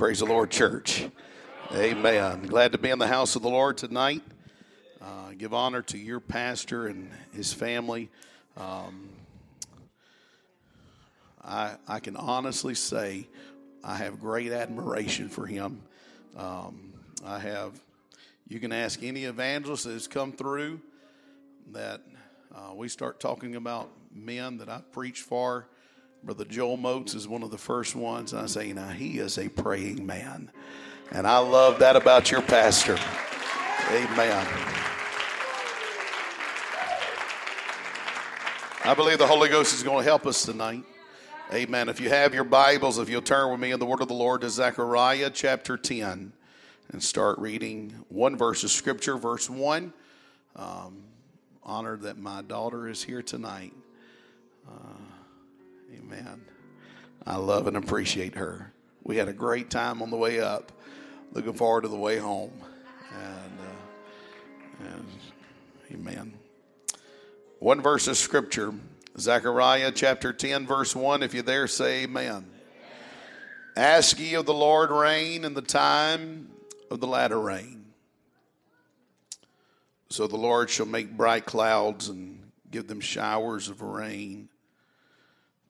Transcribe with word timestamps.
Praise 0.00 0.20
the 0.20 0.24
Lord, 0.24 0.50
church. 0.50 1.06
Amen. 1.74 2.46
Glad 2.46 2.72
to 2.72 2.78
be 2.78 2.88
in 2.88 2.98
the 2.98 3.06
house 3.06 3.36
of 3.36 3.42
the 3.42 3.50
Lord 3.50 3.76
tonight. 3.76 4.22
Uh, 4.98 5.32
give 5.36 5.52
honor 5.52 5.82
to 5.82 5.98
your 5.98 6.20
pastor 6.20 6.86
and 6.86 7.10
his 7.34 7.52
family. 7.52 8.08
Um, 8.56 9.10
I, 11.44 11.74
I 11.86 12.00
can 12.00 12.16
honestly 12.16 12.74
say 12.74 13.28
I 13.84 13.96
have 13.96 14.18
great 14.20 14.52
admiration 14.52 15.28
for 15.28 15.46
him. 15.46 15.82
Um, 16.34 16.94
I 17.22 17.38
have, 17.38 17.78
you 18.48 18.58
can 18.58 18.72
ask 18.72 19.02
any 19.02 19.24
evangelist 19.24 19.84
that 19.84 19.92
has 19.92 20.08
come 20.08 20.32
through 20.32 20.80
that 21.72 22.00
uh, 22.54 22.72
we 22.74 22.88
start 22.88 23.20
talking 23.20 23.54
about 23.54 23.90
men 24.14 24.56
that 24.56 24.70
I 24.70 24.80
preach 24.92 25.20
for 25.20 25.68
Brother 26.22 26.44
Joel 26.44 26.76
Moats 26.76 27.14
is 27.14 27.26
one 27.26 27.42
of 27.42 27.50
the 27.50 27.58
first 27.58 27.96
ones. 27.96 28.34
And 28.34 28.42
I 28.42 28.46
say, 28.46 28.72
now 28.74 28.88
he 28.88 29.18
is 29.18 29.38
a 29.38 29.48
praying 29.48 30.04
man. 30.04 30.50
And 31.12 31.26
I 31.26 31.38
love 31.38 31.78
that 31.78 31.96
about 31.96 32.30
your 32.30 32.42
pastor. 32.42 32.98
Amen. 33.90 34.46
I 38.84 38.94
believe 38.94 39.18
the 39.18 39.26
Holy 39.26 39.48
Ghost 39.48 39.74
is 39.74 39.82
going 39.82 39.98
to 39.98 40.04
help 40.04 40.26
us 40.26 40.44
tonight. 40.44 40.84
Amen. 41.54 41.88
If 41.88 42.00
you 42.00 42.10
have 42.10 42.34
your 42.34 42.44
Bibles, 42.44 42.98
if 42.98 43.08
you'll 43.08 43.22
turn 43.22 43.50
with 43.50 43.60
me 43.60 43.72
in 43.72 43.80
the 43.80 43.86
Word 43.86 44.02
of 44.02 44.08
the 44.08 44.14
Lord 44.14 44.42
to 44.42 44.50
Zechariah 44.50 45.30
chapter 45.30 45.78
10 45.78 46.32
and 46.92 47.02
start 47.02 47.38
reading 47.38 47.94
one 48.08 48.36
verse 48.36 48.62
of 48.62 48.70
Scripture, 48.70 49.16
verse 49.16 49.48
1. 49.48 49.92
Um, 50.54 51.02
honored 51.62 52.02
that 52.02 52.18
my 52.18 52.42
daughter 52.42 52.88
is 52.88 53.02
here 53.02 53.22
tonight. 53.22 53.72
Amen. 55.92 56.44
I 57.26 57.36
love 57.36 57.66
and 57.66 57.76
appreciate 57.76 58.36
her. 58.36 58.72
We 59.02 59.16
had 59.16 59.28
a 59.28 59.32
great 59.32 59.70
time 59.70 60.02
on 60.02 60.10
the 60.10 60.16
way 60.16 60.40
up. 60.40 60.70
Looking 61.32 61.54
forward 61.54 61.82
to 61.82 61.88
the 61.88 61.96
way 61.96 62.18
home. 62.18 62.52
And, 63.12 63.58
uh, 63.60 64.86
and 64.86 65.06
amen. 65.92 66.34
One 67.58 67.80
verse 67.80 68.06
of 68.06 68.16
scripture, 68.16 68.72
Zechariah 69.18 69.90
chapter 69.92 70.32
10, 70.32 70.66
verse 70.66 70.94
1. 70.94 71.22
If 71.24 71.34
you're 71.34 71.42
there, 71.42 71.66
say 71.66 72.04
amen. 72.04 72.46
Ask 73.76 74.18
ye 74.18 74.34
of 74.34 74.46
the 74.46 74.54
Lord 74.54 74.90
rain 74.90 75.44
in 75.44 75.54
the 75.54 75.62
time 75.62 76.50
of 76.90 77.00
the 77.00 77.06
latter 77.06 77.40
rain. 77.40 77.86
So 80.08 80.26
the 80.26 80.36
Lord 80.36 80.70
shall 80.70 80.86
make 80.86 81.16
bright 81.16 81.46
clouds 81.46 82.08
and 82.08 82.52
give 82.70 82.86
them 82.86 83.00
showers 83.00 83.68
of 83.68 83.82
rain 83.82 84.49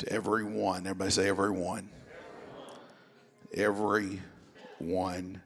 to 0.01 0.13
every 0.13 0.45
one. 0.45 0.87
Everybody 0.87 1.11
say 1.11 1.29
every 1.29 1.51
one. 1.51 1.89
Every 3.55 4.21
one 4.79 5.43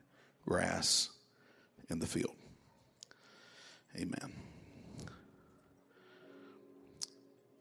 grass 0.46 1.10
in 1.90 1.98
the 1.98 2.06
field. 2.06 2.34
Amen. 3.96 4.32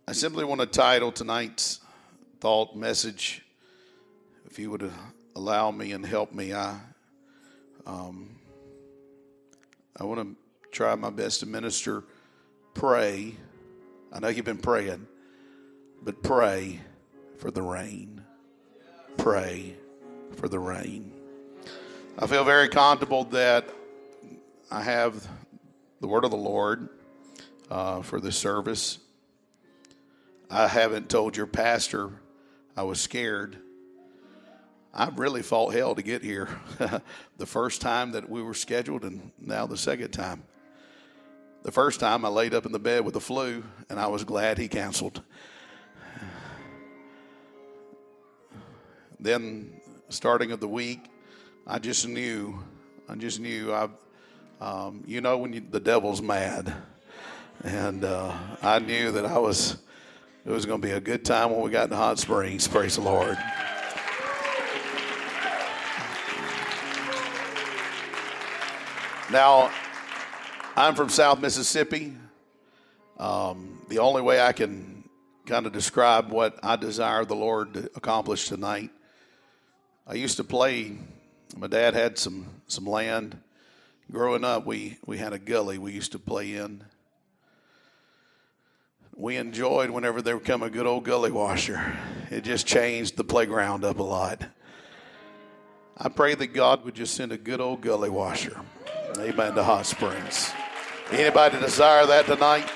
I 0.07 0.11
simply 0.11 0.43
want 0.43 0.61
to 0.61 0.67
title 0.67 1.11
tonight's 1.11 1.79
thought 2.39 2.75
message. 2.75 3.43
If 4.45 4.59
you 4.59 4.69
would 4.69 4.91
allow 5.35 5.71
me 5.71 5.93
and 5.93 6.05
help 6.05 6.33
me, 6.33 6.53
I 6.53 6.77
um, 7.85 8.29
I 9.97 10.03
want 10.03 10.21
to 10.21 10.35
try 10.71 10.93
my 10.95 11.09
best 11.09 11.39
to 11.39 11.45
minister. 11.45 12.03
Pray. 12.73 13.35
I 14.11 14.19
know 14.19 14.27
you've 14.27 14.45
been 14.45 14.57
praying 14.57 15.07
but 16.03 16.21
pray 16.21 16.81
for 17.37 17.49
the 17.49 17.61
rain. 17.61 18.21
Pray 19.17 19.75
for 20.35 20.47
the 20.49 20.59
rain. 20.59 21.11
I 22.19 22.27
feel 22.27 22.43
very 22.43 22.67
comfortable 22.67 23.23
that 23.25 23.67
I 24.69 24.81
have 24.81 25.27
the 26.01 26.07
word 26.07 26.25
of 26.25 26.31
the 26.31 26.37
Lord 26.37 26.89
uh, 27.71 28.01
for 28.01 28.19
this 28.19 28.37
service. 28.37 28.99
I 30.49 30.67
haven't 30.67 31.09
told 31.09 31.37
your 31.37 31.47
pastor 31.47 32.11
I 32.75 32.83
was 32.83 32.99
scared. 32.99 33.57
I 34.93 35.09
really 35.15 35.41
fought 35.41 35.73
hell 35.73 35.95
to 35.95 36.03
get 36.03 36.21
here. 36.21 36.49
the 37.37 37.45
first 37.45 37.81
time 37.81 38.11
that 38.11 38.29
we 38.29 38.43
were 38.43 38.53
scheduled, 38.53 39.03
and 39.03 39.31
now 39.39 39.65
the 39.65 39.77
second 39.77 40.11
time. 40.11 40.43
The 41.63 41.71
first 41.71 41.99
time 41.99 42.25
I 42.25 42.27
laid 42.27 42.53
up 42.53 42.65
in 42.65 42.73
the 42.73 42.79
bed 42.79 43.05
with 43.05 43.13
the 43.13 43.21
flu, 43.21 43.63
and 43.89 43.99
I 43.99 44.07
was 44.07 44.23
glad 44.23 44.57
he 44.57 44.67
canceled. 44.67 45.23
Then 49.23 49.71
starting 50.09 50.51
of 50.51 50.59
the 50.59 50.67
week, 50.67 51.05
I 51.65 51.79
just 51.79 52.07
knew, 52.07 52.59
I 53.07 53.15
just 53.15 53.39
knew, 53.39 53.73
I, 53.73 53.87
um, 54.59 55.03
you 55.07 55.21
know, 55.21 55.37
when 55.37 55.53
you, 55.53 55.61
the 55.61 55.79
devil's 55.79 56.21
mad, 56.21 56.73
and 57.63 58.03
uh, 58.03 58.33
I 58.61 58.79
knew 58.79 59.11
that 59.13 59.25
I 59.25 59.39
was, 59.39 59.77
it 60.45 60.51
was 60.51 60.65
going 60.65 60.81
to 60.81 60.87
be 60.87 60.93
a 60.93 60.99
good 60.99 61.23
time 61.23 61.51
when 61.51 61.61
we 61.61 61.71
got 61.71 61.89
to 61.89 61.95
Hot 61.95 62.19
Springs. 62.19 62.67
Praise 62.67 62.95
the 62.97 63.01
Lord. 63.01 63.37
Now, 69.31 69.71
I'm 70.75 70.95
from 70.95 71.07
South 71.07 71.39
Mississippi. 71.39 72.13
Um, 73.17 73.81
the 73.87 73.99
only 73.99 74.21
way 74.21 74.41
I 74.41 74.51
can 74.51 75.07
kind 75.45 75.65
of 75.65 75.71
describe 75.71 76.29
what 76.29 76.59
I 76.61 76.75
desire 76.75 77.23
the 77.23 77.35
Lord 77.35 77.73
to 77.75 77.89
accomplish 77.95 78.49
tonight 78.49 78.91
I 80.05 80.15
used 80.15 80.35
to 80.37 80.43
play. 80.43 80.97
My 81.55 81.67
dad 81.67 81.93
had 81.93 82.17
some 82.17 82.47
some 82.67 82.85
land. 82.85 83.37
Growing 84.11 84.43
up, 84.43 84.65
we 84.65 84.97
we 85.05 85.17
had 85.17 85.31
a 85.31 85.39
gully 85.39 85.77
we 85.77 85.93
used 85.93 86.11
to 86.11 86.19
play 86.19 86.55
in. 86.55 86.83
We 89.15 89.37
enjoyed 89.37 89.91
whenever 89.91 90.21
there 90.21 90.35
would 90.35 90.45
come 90.45 90.63
a 90.63 90.69
good 90.69 90.85
old 90.85 91.05
gully 91.05 91.31
washer. 91.31 91.95
It 92.31 92.43
just 92.43 92.67
changed 92.67 93.15
the 93.15 93.23
playground 93.23 93.85
up 93.85 93.99
a 93.99 94.03
lot. 94.03 94.43
I 95.97 96.09
pray 96.09 96.35
that 96.35 96.47
God 96.47 96.83
would 96.83 96.95
just 96.95 97.13
send 97.13 97.31
a 97.31 97.37
good 97.37 97.61
old 97.61 97.81
gully 97.81 98.09
washer. 98.09 98.59
Amen 99.19 99.53
to 99.53 99.63
Hot 99.63 99.85
Springs. 99.85 100.51
Anybody 101.11 101.59
desire 101.59 102.05
that 102.07 102.25
tonight? 102.25 102.69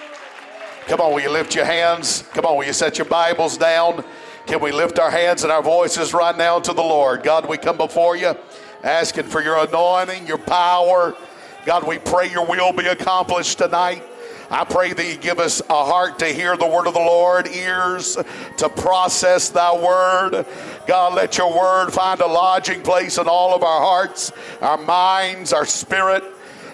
Come 0.86 1.02
on, 1.02 1.12
will 1.12 1.22
you 1.22 1.32
lift 1.32 1.56
your 1.56 1.66
hands? 1.66 2.24
Come 2.34 2.46
on, 2.46 2.56
will 2.56 2.66
you 2.66 2.74
set 2.74 3.00
your 3.00 3.06
Bibles 3.06 3.58
down? 3.58 4.06
Can 4.48 4.62
we 4.62 4.72
lift 4.72 4.98
our 4.98 5.12
hands 5.12 5.44
and 5.44 5.52
our 5.52 5.62
voices 5.62 6.14
right 6.14 6.36
now 6.36 6.58
to 6.58 6.72
the 6.72 6.82
Lord? 6.82 7.22
God, 7.22 7.50
we 7.50 7.58
come 7.58 7.76
before 7.76 8.16
you 8.16 8.34
asking 8.82 9.26
for 9.26 9.42
your 9.42 9.58
anointing, 9.58 10.26
your 10.26 10.38
power. 10.38 11.18
God, 11.66 11.86
we 11.86 11.98
pray 12.00 12.32
your 12.32 12.46
will 12.46 12.72
be 12.72 12.88
accomplished 12.88 13.58
tonight. 13.58 14.02
I 14.50 14.64
pray 14.64 14.94
that 14.94 15.06
you 15.06 15.18
give 15.18 15.40
us 15.40 15.62
a 15.70 15.84
heart 15.84 16.20
to 16.20 16.28
hear 16.28 16.56
the 16.56 16.66
word 16.66 16.88
of 16.88 16.94
the 16.94 17.00
Lord, 17.02 17.50
ears 17.50 18.18
to 18.56 18.70
process 18.70 19.50
thy 19.50 19.76
word. 19.76 20.46
God, 20.88 21.16
let 21.16 21.38
your 21.38 21.54
word 21.54 21.92
find 21.92 22.22
a 22.22 22.28
lodging 22.28 22.82
place 22.82 23.18
in 23.18 23.28
all 23.28 23.54
of 23.54 23.64
our 23.64 23.82
hearts, 23.82 24.32
our 24.62 24.78
minds, 24.78 25.52
our 25.52 25.66
spirit. 25.66 26.24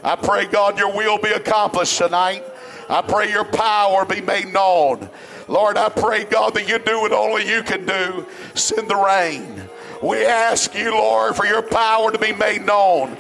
I 0.03 0.15
pray, 0.15 0.45
God, 0.45 0.77
your 0.77 0.95
will 0.95 1.17
be 1.17 1.29
accomplished 1.29 1.97
tonight. 1.97 2.43
I 2.87 3.01
pray 3.01 3.31
your 3.31 3.45
power 3.45 4.05
be 4.05 4.21
made 4.21 4.53
known. 4.53 5.09
Lord, 5.47 5.77
I 5.77 5.89
pray, 5.89 6.23
God, 6.23 6.53
that 6.55 6.67
you 6.67 6.79
do 6.79 7.01
what 7.01 7.11
only 7.11 7.47
you 7.47 7.63
can 7.63 7.85
do. 7.85 8.25
Send 8.53 8.87
the 8.87 8.95
rain. 8.95 9.69
We 10.01 10.25
ask 10.25 10.73
you, 10.75 10.91
Lord, 10.91 11.35
for 11.35 11.45
your 11.45 11.61
power 11.61 12.11
to 12.11 12.19
be 12.19 12.33
made 12.33 12.65
known. 12.65 13.17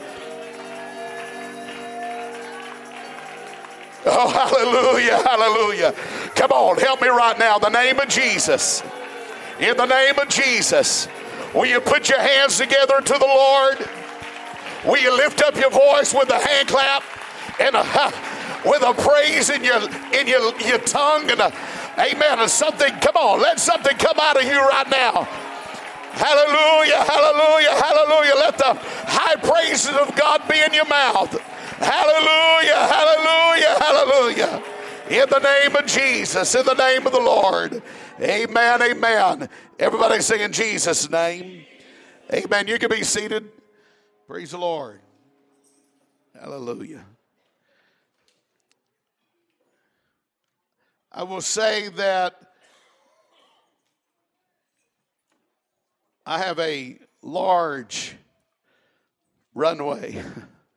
Oh, 4.05 4.29
hallelujah, 4.29 5.17
hallelujah. 5.23 5.93
Come 6.35 6.51
on, 6.51 6.77
help 6.77 7.01
me 7.01 7.07
right 7.07 7.39
now. 7.39 7.57
The 7.57 7.69
name 7.69 7.99
of 7.99 8.09
Jesus. 8.09 8.83
In 9.59 9.77
the 9.77 9.85
name 9.85 10.19
of 10.19 10.27
Jesus. 10.27 11.07
Will 11.53 11.67
you 11.67 11.79
put 11.79 12.09
your 12.09 12.19
hands 12.19 12.57
together 12.57 12.99
to 12.99 13.13
the 13.13 13.25
Lord? 13.25 13.89
Will 14.85 15.01
you 15.01 15.15
lift 15.15 15.41
up 15.41 15.55
your 15.55 15.69
voice 15.69 16.13
with 16.13 16.29
a 16.29 16.39
hand 16.39 16.67
clap 16.67 17.03
and 17.61 17.75
a, 17.75 18.13
with 18.65 18.81
a 18.81 18.93
praise 18.93 19.49
in 19.49 19.63
your 19.63 19.79
in 20.13 20.27
your, 20.27 20.53
your 20.59 20.79
tongue 20.79 21.29
and 21.29 21.39
a 21.39 21.53
Amen. 21.97 22.39
And 22.39 22.49
something, 22.49 22.93
come 22.99 23.15
on, 23.15 23.41
let 23.41 23.59
something 23.59 23.95
come 23.97 24.17
out 24.19 24.37
of 24.37 24.43
you 24.43 24.59
right 24.59 24.89
now. 24.89 25.27
Hallelujah, 26.13 27.03
hallelujah, 27.03 27.71
hallelujah. 27.71 28.33
Let 28.35 28.57
the 28.57 28.73
high 29.07 29.35
praises 29.35 29.95
of 29.95 30.15
God 30.15 30.47
be 30.47 30.59
in 30.59 30.73
your 30.73 30.85
mouth. 30.85 31.39
Hallelujah, 31.79 32.87
hallelujah, 32.87 33.75
hallelujah. 33.79 34.63
In 35.09 35.29
the 35.29 35.39
name 35.39 35.75
of 35.75 35.85
Jesus, 35.85 36.55
in 36.55 36.65
the 36.65 36.75
name 36.75 37.05
of 37.05 37.13
the 37.13 37.19
Lord. 37.19 37.81
Amen, 38.21 38.81
amen. 38.81 39.49
Everybody 39.79 40.21
sing 40.21 40.41
in 40.41 40.51
Jesus' 40.51 41.09
name. 41.09 41.65
Amen. 42.31 42.67
You 42.67 42.79
can 42.79 42.89
be 42.89 43.03
seated. 43.03 43.49
Praise 44.27 44.51
the 44.51 44.57
Lord. 44.57 44.99
Hallelujah. 46.39 47.05
I 51.15 51.21
will 51.21 51.41
say 51.41 51.89
that 51.89 52.33
I 56.25 56.39
have 56.39 56.57
a 56.57 56.97
large 57.21 58.15
runway, 59.53 60.23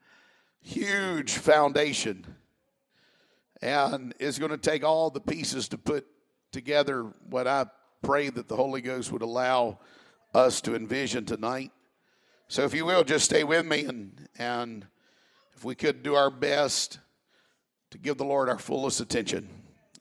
huge 0.63 1.33
foundation, 1.33 2.27
and 3.63 4.15
it's 4.19 4.39
going 4.39 4.51
to 4.51 4.59
take 4.59 4.85
all 4.85 5.09
the 5.09 5.23
pieces 5.23 5.69
to 5.69 5.79
put 5.79 6.07
together 6.53 7.15
what 7.31 7.47
I 7.47 7.65
pray 8.03 8.29
that 8.29 8.47
the 8.47 8.57
Holy 8.57 8.83
Ghost 8.83 9.11
would 9.13 9.23
allow 9.23 9.79
us 10.35 10.61
to 10.63 10.75
envision 10.75 11.25
tonight. 11.25 11.71
So, 12.49 12.65
if 12.65 12.75
you 12.75 12.85
will, 12.85 13.05
just 13.05 13.25
stay 13.25 13.43
with 13.43 13.65
me, 13.65 13.87
and 13.87 14.29
and 14.39 14.87
if 15.55 15.65
we 15.65 15.75
could 15.75 16.03
do 16.03 16.15
our 16.15 16.31
best 16.31 16.99
to 17.91 17.97
give 17.97 18.19
the 18.19 18.27
Lord 18.27 18.51
our 18.51 18.59
fullest 18.59 19.01
attention, 19.01 19.49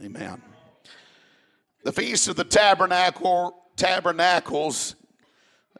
Amen. 0.04 0.42
The 1.86 1.94
feast 1.94 2.28
of 2.28 2.36
the 2.36 2.44
tabernacle 2.44 3.56
tabernacles 3.78 4.96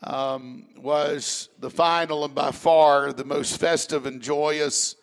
um, 0.02 0.68
was 0.78 1.50
the 1.60 1.70
final 1.70 2.24
and 2.24 2.34
by 2.34 2.52
far 2.52 3.12
the 3.12 3.26
most 3.26 3.60
festive 3.60 4.06
and 4.06 4.22
joyous 4.22 4.96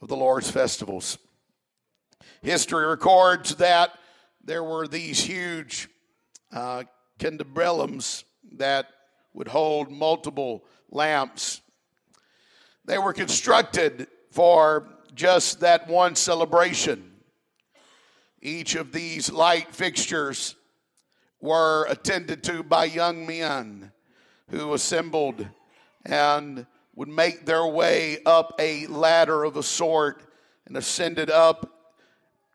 of 0.00 0.06
the 0.06 0.16
Lord's 0.16 0.48
festivals. 0.48 1.18
History 2.40 2.86
records 2.86 3.56
that 3.56 3.98
there 4.44 4.62
were 4.62 4.86
these 4.86 5.20
huge 5.20 5.88
uh, 6.52 6.84
that 8.52 8.86
would 9.34 9.48
hold 9.48 9.90
multiple 9.90 10.64
lamps. 10.90 11.62
They 12.84 12.98
were 12.98 13.12
constructed 13.12 14.06
for 14.30 14.88
just 15.14 15.60
that 15.60 15.88
one 15.88 16.14
celebration. 16.14 17.09
Each 18.42 18.74
of 18.74 18.92
these 18.92 19.30
light 19.30 19.74
fixtures 19.74 20.56
were 21.40 21.86
attended 21.88 22.42
to 22.44 22.62
by 22.62 22.86
young 22.86 23.26
men 23.26 23.92
who 24.48 24.72
assembled 24.72 25.46
and 26.06 26.66
would 26.94 27.08
make 27.08 27.44
their 27.44 27.66
way 27.66 28.18
up 28.24 28.54
a 28.58 28.86
ladder 28.86 29.44
of 29.44 29.56
a 29.56 29.62
sort 29.62 30.22
and 30.66 30.76
ascended 30.76 31.30
up 31.30 31.92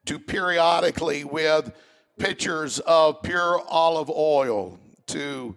to 0.06 0.18
periodically 0.18 1.24
with 1.24 1.72
pitchers 2.18 2.80
of 2.80 3.22
pure 3.22 3.62
olive 3.68 4.10
oil 4.10 4.80
to 5.08 5.56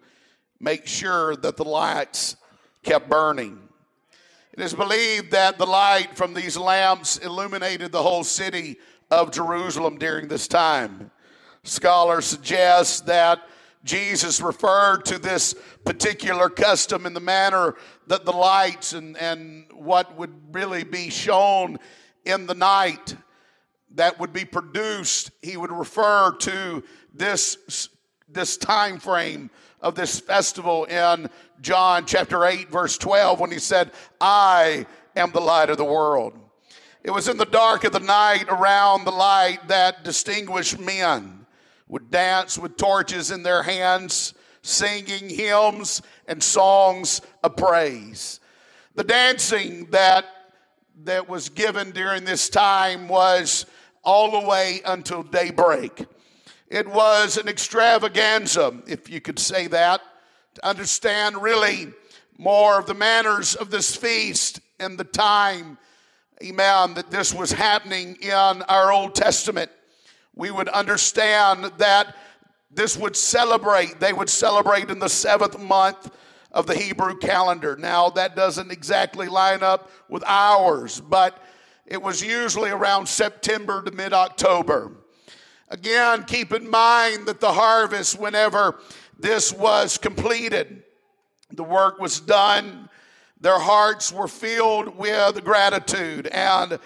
make 0.60 0.86
sure 0.86 1.36
that 1.36 1.56
the 1.56 1.64
lights 1.64 2.36
kept 2.82 3.08
burning. 3.08 3.58
It 4.52 4.60
is 4.60 4.74
believed 4.74 5.30
that 5.30 5.56
the 5.56 5.66
light 5.66 6.16
from 6.16 6.34
these 6.34 6.56
lamps 6.56 7.16
illuminated 7.18 7.92
the 7.92 8.02
whole 8.02 8.24
city 8.24 8.76
of 9.10 9.30
Jerusalem 9.30 9.98
during 9.98 10.28
this 10.28 10.48
time. 10.48 11.10
Scholars 11.62 12.26
suggest 12.26 13.06
that 13.06 13.40
Jesus 13.84 14.40
referred 14.40 15.04
to 15.06 15.18
this 15.18 15.54
particular 15.84 16.48
custom 16.48 17.06
in 17.06 17.14
the 17.14 17.20
manner 17.20 17.74
that 18.06 18.24
the 18.24 18.32
lights 18.32 18.92
and, 18.92 19.16
and 19.16 19.66
what 19.72 20.16
would 20.16 20.32
really 20.52 20.84
be 20.84 21.10
shown 21.10 21.78
in 22.24 22.46
the 22.46 22.54
night 22.54 23.16
that 23.94 24.18
would 24.20 24.32
be 24.32 24.44
produced, 24.44 25.30
he 25.42 25.56
would 25.56 25.72
refer 25.72 26.32
to 26.32 26.84
this, 27.14 27.88
this 28.28 28.56
time 28.56 28.98
frame 28.98 29.50
of 29.80 29.94
this 29.94 30.20
festival 30.20 30.84
in 30.84 31.30
John 31.60 32.04
chapter 32.04 32.44
8, 32.44 32.68
verse 32.70 32.98
12, 32.98 33.40
when 33.40 33.50
he 33.50 33.58
said, 33.58 33.92
I 34.20 34.86
am 35.16 35.32
the 35.32 35.40
light 35.40 35.70
of 35.70 35.78
the 35.78 35.84
world. 35.84 36.38
It 37.08 37.14
was 37.14 37.26
in 37.26 37.38
the 37.38 37.46
dark 37.46 37.84
of 37.84 37.92
the 37.92 38.00
night 38.00 38.44
around 38.50 39.04
the 39.04 39.10
light 39.10 39.66
that 39.68 40.04
distinguished 40.04 40.78
men 40.78 41.46
would 41.88 42.10
dance 42.10 42.58
with 42.58 42.76
torches 42.76 43.30
in 43.30 43.42
their 43.42 43.62
hands, 43.62 44.34
singing 44.60 45.30
hymns 45.30 46.02
and 46.26 46.42
songs 46.42 47.22
of 47.42 47.56
praise. 47.56 48.40
The 48.94 49.04
dancing 49.04 49.86
that, 49.86 50.26
that 51.04 51.30
was 51.30 51.48
given 51.48 51.92
during 51.92 52.26
this 52.26 52.50
time 52.50 53.08
was 53.08 53.64
all 54.04 54.42
the 54.42 54.46
way 54.46 54.82
until 54.84 55.22
daybreak. 55.22 56.04
It 56.68 56.86
was 56.86 57.38
an 57.38 57.48
extravaganza, 57.48 58.82
if 58.86 59.08
you 59.08 59.22
could 59.22 59.38
say 59.38 59.66
that, 59.68 60.02
to 60.56 60.66
understand 60.68 61.40
really 61.40 61.86
more 62.36 62.78
of 62.78 62.84
the 62.84 62.92
manners 62.92 63.54
of 63.54 63.70
this 63.70 63.96
feast 63.96 64.60
and 64.78 64.98
the 64.98 65.04
time, 65.04 65.78
amen, 66.42 66.94
that 66.94 67.10
this 67.10 67.34
was 67.34 67.52
happening 67.52 68.16
in 68.20 68.32
our 68.32 68.92
Old 68.92 69.14
Testament 69.14 69.70
we 70.38 70.52
would 70.52 70.68
understand 70.68 71.64
that 71.78 72.16
this 72.70 72.96
would 72.96 73.16
celebrate, 73.16 73.98
they 73.98 74.12
would 74.12 74.30
celebrate 74.30 74.88
in 74.88 75.00
the 75.00 75.08
seventh 75.08 75.58
month 75.58 76.10
of 76.52 76.66
the 76.66 76.76
Hebrew 76.76 77.18
calendar. 77.18 77.76
Now, 77.76 78.08
that 78.10 78.36
doesn't 78.36 78.70
exactly 78.70 79.26
line 79.26 79.64
up 79.64 79.90
with 80.08 80.22
ours, 80.24 81.00
but 81.00 81.42
it 81.86 82.00
was 82.00 82.22
usually 82.22 82.70
around 82.70 83.06
September 83.08 83.82
to 83.82 83.90
mid 83.90 84.12
October. 84.12 84.92
Again, 85.70 86.24
keep 86.24 86.52
in 86.52 86.70
mind 86.70 87.26
that 87.26 87.40
the 87.40 87.52
harvest, 87.52 88.18
whenever 88.18 88.78
this 89.18 89.52
was 89.52 89.98
completed, 89.98 90.84
the 91.52 91.64
work 91.64 91.98
was 91.98 92.20
done, 92.20 92.87
their 93.40 93.58
hearts 93.58 94.12
were 94.12 94.28
filled 94.28 94.96
with 94.96 95.44
gratitude 95.44 96.26
and 96.28 96.78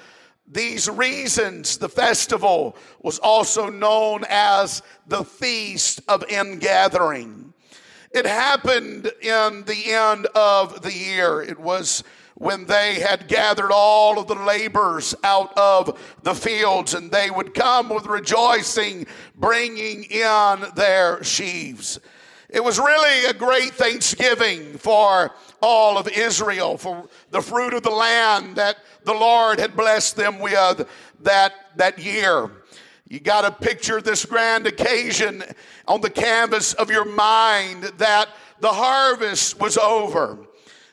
these 0.52 0.88
reasons, 0.88 1.78
the 1.78 1.88
festival 1.88 2.76
was 3.00 3.18
also 3.18 3.70
known 3.70 4.22
as 4.28 4.82
the 5.06 5.24
Feast 5.24 6.02
of 6.08 6.24
Ingathering. 6.28 7.54
It 8.10 8.26
happened 8.26 9.10
in 9.22 9.64
the 9.64 9.92
end 9.92 10.26
of 10.34 10.82
the 10.82 10.92
year. 10.92 11.40
It 11.40 11.58
was 11.58 12.04
when 12.34 12.66
they 12.66 13.00
had 13.00 13.28
gathered 13.28 13.70
all 13.72 14.18
of 14.18 14.26
the 14.26 14.34
labors 14.34 15.14
out 15.24 15.56
of 15.56 15.98
the 16.22 16.34
fields, 16.34 16.92
and 16.92 17.10
they 17.10 17.30
would 17.30 17.54
come 17.54 17.88
with 17.88 18.04
rejoicing, 18.04 19.06
bringing 19.34 20.04
in 20.04 20.64
their 20.74 21.22
sheaves. 21.24 21.98
It 22.52 22.62
was 22.62 22.78
really 22.78 23.24
a 23.24 23.32
great 23.32 23.72
thanksgiving 23.72 24.76
for 24.76 25.34
all 25.62 25.96
of 25.96 26.06
Israel, 26.06 26.76
for 26.76 27.08
the 27.30 27.40
fruit 27.40 27.72
of 27.72 27.82
the 27.82 27.90
land 27.90 28.56
that 28.56 28.76
the 29.04 29.14
Lord 29.14 29.58
had 29.58 29.74
blessed 29.74 30.16
them 30.16 30.38
with 30.38 30.86
that, 31.22 31.54
that 31.76 31.98
year. 31.98 32.50
You 33.08 33.20
got 33.20 33.42
to 33.42 33.66
picture 33.66 34.02
this 34.02 34.26
grand 34.26 34.66
occasion 34.66 35.42
on 35.88 36.02
the 36.02 36.10
canvas 36.10 36.74
of 36.74 36.90
your 36.90 37.06
mind 37.06 37.84
that 37.96 38.28
the 38.60 38.68
harvest 38.68 39.58
was 39.58 39.78
over. 39.78 40.38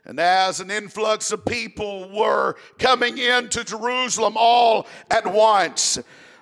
And 0.05 0.17
as 0.17 0.61
an 0.61 0.71
influx 0.71 1.33
of 1.33 1.43
people 1.45 2.09
were 2.09 2.55
coming 2.77 3.17
into 3.17 3.65
Jerusalem 3.65 4.35
all 4.37 4.87
at 5.11 5.27
once, 5.27 5.99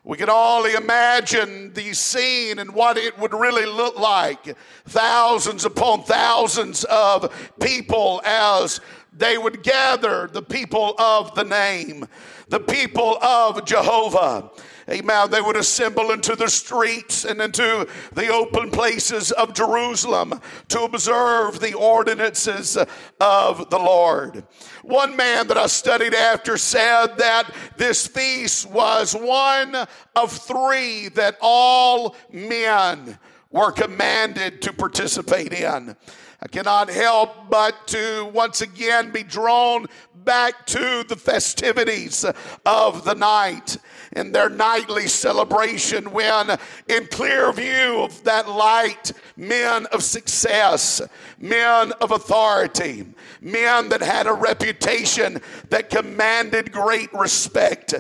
we 0.08 0.16
can 0.16 0.30
all 0.30 0.64
imagine 0.64 1.74
the 1.74 1.94
scene 1.94 2.60
and 2.60 2.74
what 2.74 2.96
it 2.96 3.20
would 3.20 3.34
really 3.34 3.66
look 3.66 4.00
like. 4.00 4.56
Thousands 4.86 5.66
upon 5.66 6.04
thousands 6.04 6.86
of 6.86 7.54
people 7.60 8.22
as 8.24 8.80
they 9.12 9.38
would 9.38 9.62
gather 9.64 10.30
the 10.32 10.42
people 10.42 10.96
of 10.98 11.36
the 11.36 11.44
name, 11.44 12.08
the 12.48 12.62
people 12.62 13.18
of 13.22 13.66
Jehovah. 13.66 14.50
Amen. 14.90 15.30
They 15.30 15.42
would 15.42 15.58
assemble 15.58 16.12
into 16.12 16.36
the 16.36 16.48
streets 16.48 17.26
and 17.26 17.42
into 17.42 17.88
the 18.14 18.30
open 18.30 18.72
places 18.72 19.32
of 19.34 19.54
Jerusalem 19.54 20.40
to 20.70 20.82
observe 20.82 21.60
the 21.60 21.74
ordinances 21.74 22.78
of 23.20 23.70
the 23.70 23.80
Lord. 23.80 24.46
One 24.84 25.18
man 25.18 25.48
that 25.48 25.58
I 25.58 25.68
studied 25.68 26.14
after 26.14 26.58
said 26.58 27.18
that 27.18 27.54
this 27.76 28.08
feast 28.08 28.70
was 28.70 29.14
one 29.14 29.76
of 30.16 30.32
three 30.32 31.10
that 31.10 31.38
all 31.42 32.16
men 32.32 33.20
were 33.52 33.72
commanded 33.72 34.62
to 34.64 34.74
participate 34.74 35.54
in. 35.54 35.96
I 36.42 36.48
cannot 36.48 36.90
help 36.90 37.50
but 37.50 37.88
to 37.88 38.30
once 38.34 38.62
again 38.62 39.12
be 39.12 39.24
drawn 39.24 39.88
back 40.14 40.66
to 40.68 41.04
the 41.08 41.16
festivities 41.16 42.26
of 42.66 43.06
the 43.06 43.16
night 43.16 43.78
and 44.14 44.36
their 44.36 44.50
nightly 44.50 45.08
celebration 45.08 46.12
when, 46.12 46.58
in 46.88 47.08
clear 47.08 47.52
view 47.52 48.02
of 48.02 48.24
that 48.24 48.50
light, 48.50 49.14
men 49.36 49.86
of 49.88 50.04
success, 50.04 51.02
men 51.40 51.92
of 51.94 52.12
authority, 52.12 53.06
men 53.42 53.90
that 53.90 54.02
had 54.02 54.28
a 54.28 54.34
reputation 54.34 55.42
that 55.70 55.90
commanded 55.90 56.72
great 56.72 57.12
respect, 57.14 57.96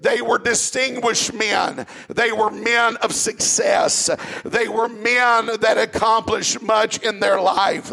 They 0.00 0.20
were 0.20 0.38
distinguished 0.38 1.32
men. 1.32 1.86
They 2.08 2.30
were 2.30 2.50
men 2.50 2.96
of 2.96 3.12
success. 3.12 4.10
They 4.44 4.68
were 4.68 4.88
men 4.88 5.46
that 5.60 5.78
accomplished 5.78 6.60
much 6.60 6.98
in 6.98 7.20
their 7.20 7.40
life. 7.40 7.90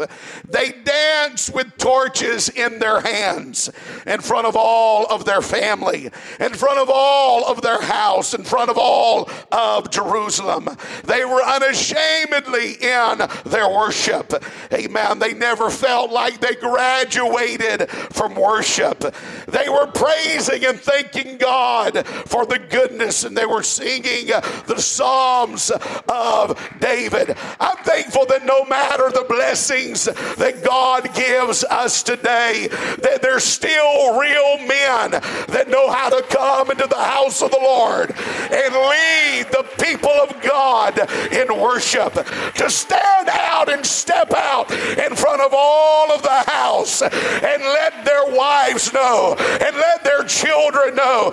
They 0.48 0.72
danced 0.84 1.54
with 1.54 1.76
torches 1.78 2.50
in 2.50 2.78
their 2.78 3.00
hands 3.00 3.70
in 4.06 4.20
front 4.20 4.46
of 4.46 4.54
all 4.54 5.06
of 5.06 5.24
their 5.24 5.40
family, 5.40 6.10
in 6.38 6.52
front 6.52 6.78
of 6.78 6.90
all 6.92 7.46
of 7.46 7.62
their 7.62 7.80
house, 7.80 8.34
in 8.34 8.44
front 8.44 8.70
of 8.70 8.76
all 8.78 9.30
of 9.50 9.90
Jerusalem. 9.90 10.68
They 11.04 11.24
were 11.24 11.42
unashamedly 11.42 12.74
in 12.74 13.18
their 13.46 13.68
worship. 13.68 14.34
Amen. 14.72 15.18
They 15.18 15.32
never 15.32 15.70
felt 15.70 16.10
like 16.10 16.40
they 16.40 16.54
graduated 16.54 17.88
from 17.90 18.34
worship. 18.34 19.14
They 19.48 19.68
were 19.68 19.86
praising 19.86 20.64
and 20.66 20.78
thanking 20.78 21.38
God 21.38 21.93
for 22.02 22.46
the 22.46 22.58
goodness, 22.58 23.24
and 23.24 23.36
they 23.36 23.46
were 23.46 23.62
singing 23.62 24.32
uh, 24.32 24.40
the 24.66 24.80
Psalms 24.80 25.70
of 26.08 26.70
David. 26.80 27.36
I'm 27.60 27.76
thankful 27.84 28.26
that 28.26 28.44
no 28.44 28.64
matter 28.64 29.10
the 29.10 29.26
blessings 29.28 30.04
that 30.04 30.62
God 30.64 31.14
gives 31.14 31.64
us 31.64 32.02
today, 32.02 32.68
that 33.02 33.20
there's 33.22 33.44
still 33.44 34.18
real 34.18 34.58
men 34.58 35.10
that 35.48 35.66
know 35.68 35.90
how 35.90 36.10
to 36.10 36.22
come 36.28 36.70
into 36.70 36.86
the 36.86 37.02
house 37.02 37.42
of 37.42 37.50
the 37.50 37.60
Lord 37.60 38.10
and 38.10 38.74
lead 38.74 39.46
the 39.50 39.66
people 39.82 40.10
of 40.10 40.40
God 40.42 40.98
in 41.32 41.60
worship, 41.60 42.12
to 42.12 42.70
stand 42.70 43.28
out 43.28 43.72
and 43.72 43.84
step 43.84 44.32
out 44.32 44.70
in 44.70 45.14
front 45.16 45.40
of 45.40 45.52
all 45.52 46.12
of 46.12 46.22
the 46.22 46.50
house 46.50 47.02
and 47.02 47.62
let 47.62 48.04
their 48.04 48.26
wives 48.26 48.92
know 48.92 49.36
and 49.38 49.76
let 49.76 50.04
their 50.04 50.24
children 50.24 50.94
know 50.94 51.30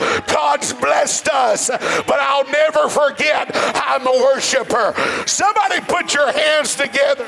God's 0.51 0.74
blessed 0.74 1.29
us, 1.29 1.70
but 1.70 2.20
I'll 2.20 2.50
never 2.51 2.89
forget 2.89 3.50
I'm 3.53 4.05
a 4.05 4.12
worshiper. 4.12 4.93
Somebody 5.25 5.79
put 5.79 6.13
your 6.13 6.29
hands 6.29 6.75
together. 6.75 7.25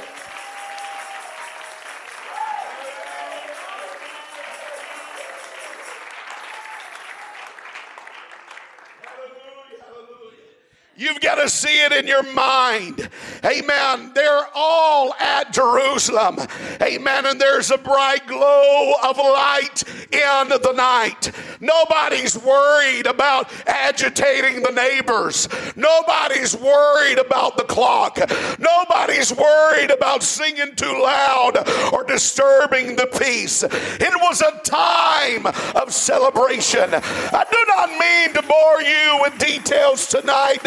You've 11.04 11.20
got 11.20 11.36
to 11.36 11.50
see 11.50 11.84
it 11.84 11.92
in 11.92 12.08
your 12.08 12.24
mind. 12.34 13.10
Amen. 13.44 14.12
They're 14.16 14.46
all 14.56 15.14
at 15.16 15.52
Jerusalem. 15.52 16.38
Amen. 16.82 17.26
And 17.26 17.42
there's 17.42 17.72
a 17.72 17.78
bright 17.78 18.26
glow 18.26 18.94
of 19.04 19.18
light 19.18 19.84
in 20.14 20.48
the 20.48 20.74
night. 20.78 21.30
Nobody's 21.60 22.38
worried 22.38 23.06
about 23.06 23.52
agitating 23.68 24.64
the 24.64 24.72
neighbors. 24.72 25.50
Nobody's 25.76 26.56
worried 26.56 27.20
about 27.20 27.58
the 27.58 27.66
clock. 27.66 28.18
Nobody's 28.58 29.34
worried 29.36 29.92
about 29.92 30.24
singing 30.24 30.74
too 30.76 31.02
loud 31.04 31.68
or 31.92 32.06
disturbing 32.06 32.96
the 32.96 33.08
peace. 33.08 33.64
It 33.64 34.22
was 34.22 34.42
a 34.42 34.62
time 34.64 35.48
of 35.76 35.94
celebration. 35.94 36.94
I 36.94 37.46
do 37.52 37.58
not 37.68 37.90
mean 38.00 38.34
to 38.36 38.42
bore 38.48 38.82
you 38.82 39.20
with 39.22 39.38
details 39.38 40.08
tonight 40.08 40.64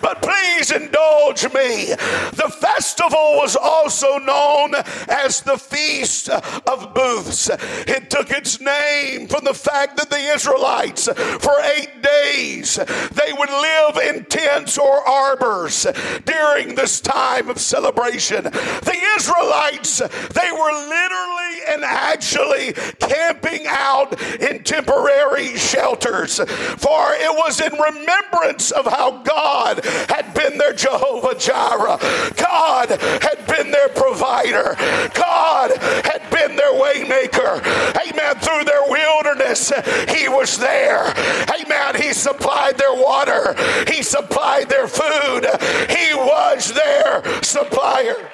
but 0.00 0.22
please 0.22 0.70
indulge 0.70 1.44
me. 1.54 1.94
The 2.32 2.52
festival 2.60 3.36
was 3.36 3.56
also 3.56 4.18
known 4.18 4.74
as 5.08 5.40
the 5.42 5.56
Feast 5.58 6.28
of 6.28 6.94
Booths. 6.94 7.50
It 7.86 8.10
took 8.10 8.30
its 8.30 8.60
name 8.60 9.28
from 9.28 9.44
the 9.44 9.54
fact 9.54 9.96
that 9.96 10.10
the 10.10 10.18
Israelites, 10.18 11.06
for 11.06 11.54
eight 11.76 12.02
days, 12.02 12.76
they 12.76 13.32
would 13.32 13.50
live 13.50 13.96
in 14.14 14.24
tents 14.24 14.78
or 14.78 15.06
arbors 15.08 15.86
during 16.24 16.74
this 16.74 17.00
time 17.00 17.48
of 17.48 17.58
celebration. 17.58 18.44
The 18.44 18.98
Israelites, 19.16 19.98
they 19.98 20.52
were 20.52 20.72
literally 20.88 21.40
and 21.68 21.84
actually 21.84 22.72
camping 22.98 23.66
out 23.68 24.20
in 24.40 24.62
temporary 24.62 25.56
shelters, 25.56 26.36
for 26.38 27.12
it 27.14 27.32
was 27.36 27.60
in 27.60 27.72
remembrance 27.72 28.70
of 28.70 28.86
how 28.86 29.22
God 29.22 29.59
God 29.60 29.84
had 30.08 30.32
been 30.32 30.56
their 30.56 30.72
Jehovah 30.72 31.34
Jireh. 31.38 31.98
God 32.36 32.88
had 32.88 33.46
been 33.46 33.70
their 33.70 33.88
provider. 33.90 34.74
God 35.14 35.76
had 35.76 36.22
been 36.30 36.56
their 36.56 36.72
waymaker. 36.72 37.60
Amen. 37.94 38.36
Through 38.36 38.64
their 38.64 38.88
wilderness, 38.88 39.70
He 40.08 40.28
was 40.28 40.56
there. 40.56 41.12
Amen. 41.60 41.96
He 41.96 42.14
supplied 42.14 42.78
their 42.78 42.94
water. 42.94 43.54
He 43.86 44.02
supplied 44.02 44.70
their 44.70 44.88
food. 44.88 45.44
He 45.90 46.14
was 46.14 46.72
their 46.72 47.42
supplier. 47.42 48.30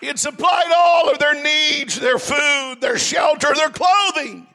He 0.00 0.06
had 0.06 0.18
supplied 0.18 0.72
all 0.74 1.10
of 1.10 1.18
their 1.18 1.34
needs, 1.34 2.00
their 2.00 2.18
food, 2.18 2.80
their 2.80 2.98
shelter, 2.98 3.54
their 3.54 3.70
clothing 3.70 4.48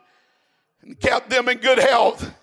and 0.88 1.00
kept 1.00 1.29
them 1.29 1.50
in 1.50 1.58
good 1.58 1.79
health. 1.79 2.34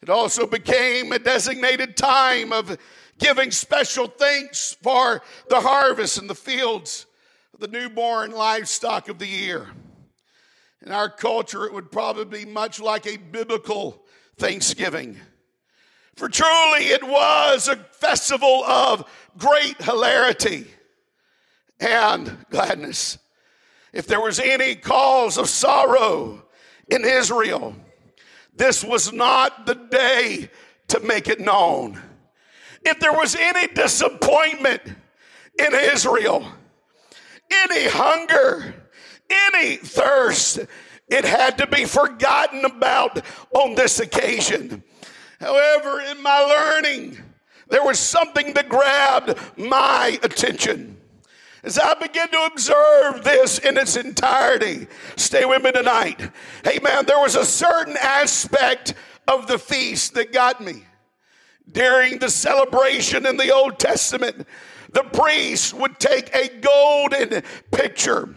It 0.00 0.08
also 0.08 0.46
became 0.46 1.12
a 1.12 1.18
designated 1.18 1.96
time 1.96 2.52
of 2.52 2.78
giving 3.18 3.50
special 3.50 4.06
thanks 4.06 4.76
for 4.80 5.22
the 5.48 5.60
harvest 5.60 6.18
in 6.18 6.28
the 6.28 6.34
fields 6.34 7.06
of 7.52 7.60
the 7.60 7.68
newborn 7.68 8.30
livestock 8.30 9.08
of 9.08 9.18
the 9.18 9.26
year. 9.26 9.68
In 10.86 10.92
our 10.92 11.10
culture, 11.10 11.64
it 11.66 11.72
would 11.72 11.90
probably 11.92 12.44
be 12.44 12.50
much 12.50 12.80
like 12.80 13.06
a 13.06 13.16
biblical 13.16 14.04
Thanksgiving. 14.38 15.16
For 16.14 16.28
truly, 16.28 16.86
it 16.86 17.02
was 17.02 17.68
a 17.68 17.76
festival 17.76 18.64
of 18.64 19.08
great 19.36 19.80
hilarity 19.82 20.66
and 21.80 22.44
gladness. 22.50 23.18
If 23.92 24.06
there 24.06 24.20
was 24.20 24.38
any 24.38 24.74
cause 24.74 25.38
of 25.38 25.48
sorrow, 25.48 26.41
in 26.88 27.04
Israel. 27.04 27.74
This 28.54 28.84
was 28.84 29.12
not 29.12 29.66
the 29.66 29.74
day 29.74 30.50
to 30.88 31.00
make 31.00 31.28
it 31.28 31.40
known. 31.40 32.00
If 32.84 33.00
there 33.00 33.12
was 33.12 33.34
any 33.36 33.72
disappointment 33.72 34.82
in 35.58 35.74
Israel, 35.74 36.46
any 37.50 37.88
hunger, 37.88 38.74
any 39.52 39.76
thirst, 39.76 40.58
it 41.08 41.24
had 41.24 41.58
to 41.58 41.66
be 41.66 41.84
forgotten 41.84 42.64
about 42.64 43.24
on 43.54 43.74
this 43.74 44.00
occasion. 44.00 44.82
However, 45.40 46.00
in 46.00 46.22
my 46.22 46.40
learning, 46.40 47.18
there 47.68 47.84
was 47.84 47.98
something 47.98 48.52
that 48.54 48.68
grabbed 48.68 49.38
my 49.56 50.18
attention. 50.22 50.98
As 51.64 51.78
I 51.78 51.94
begin 51.94 52.28
to 52.28 52.48
observe 52.52 53.22
this 53.22 53.58
in 53.58 53.76
its 53.76 53.96
entirety, 53.96 54.88
stay 55.16 55.44
with 55.44 55.62
me 55.62 55.70
tonight. 55.70 56.20
Amen. 56.66 57.06
There 57.06 57.20
was 57.20 57.36
a 57.36 57.44
certain 57.44 57.96
aspect 57.96 58.94
of 59.28 59.46
the 59.46 59.58
feast 59.58 60.14
that 60.14 60.32
got 60.32 60.60
me. 60.60 60.84
During 61.70 62.18
the 62.18 62.30
celebration 62.30 63.26
in 63.26 63.36
the 63.36 63.54
Old 63.54 63.78
Testament, 63.78 64.46
the 64.90 65.04
priest 65.04 65.72
would 65.74 66.00
take 66.00 66.34
a 66.34 66.48
golden 66.58 67.42
pitcher 67.70 68.34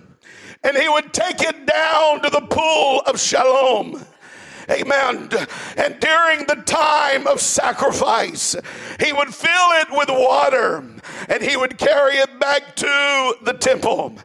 and 0.64 0.78
he 0.78 0.88
would 0.88 1.12
take 1.12 1.42
it 1.42 1.66
down 1.66 2.22
to 2.22 2.30
the 2.30 2.42
pool 2.42 3.02
of 3.08 3.20
Siloam 3.20 4.06
Amen. 4.70 5.30
And 5.78 6.00
during 6.00 6.46
the 6.48 6.62
time 6.66 7.28
of 7.28 7.40
sacrifice, 7.40 8.56
he 9.00 9.14
would 9.14 9.34
fill 9.34 9.70
it 9.82 9.88
with 9.92 10.10
water 10.10 10.84
and 11.30 11.44
he 11.44 11.56
would 11.56 11.78
carry 11.78 12.16
it 12.16 12.40
back 12.40 12.76
to 12.78 13.36
the 13.44 13.54
temple. 13.54 14.18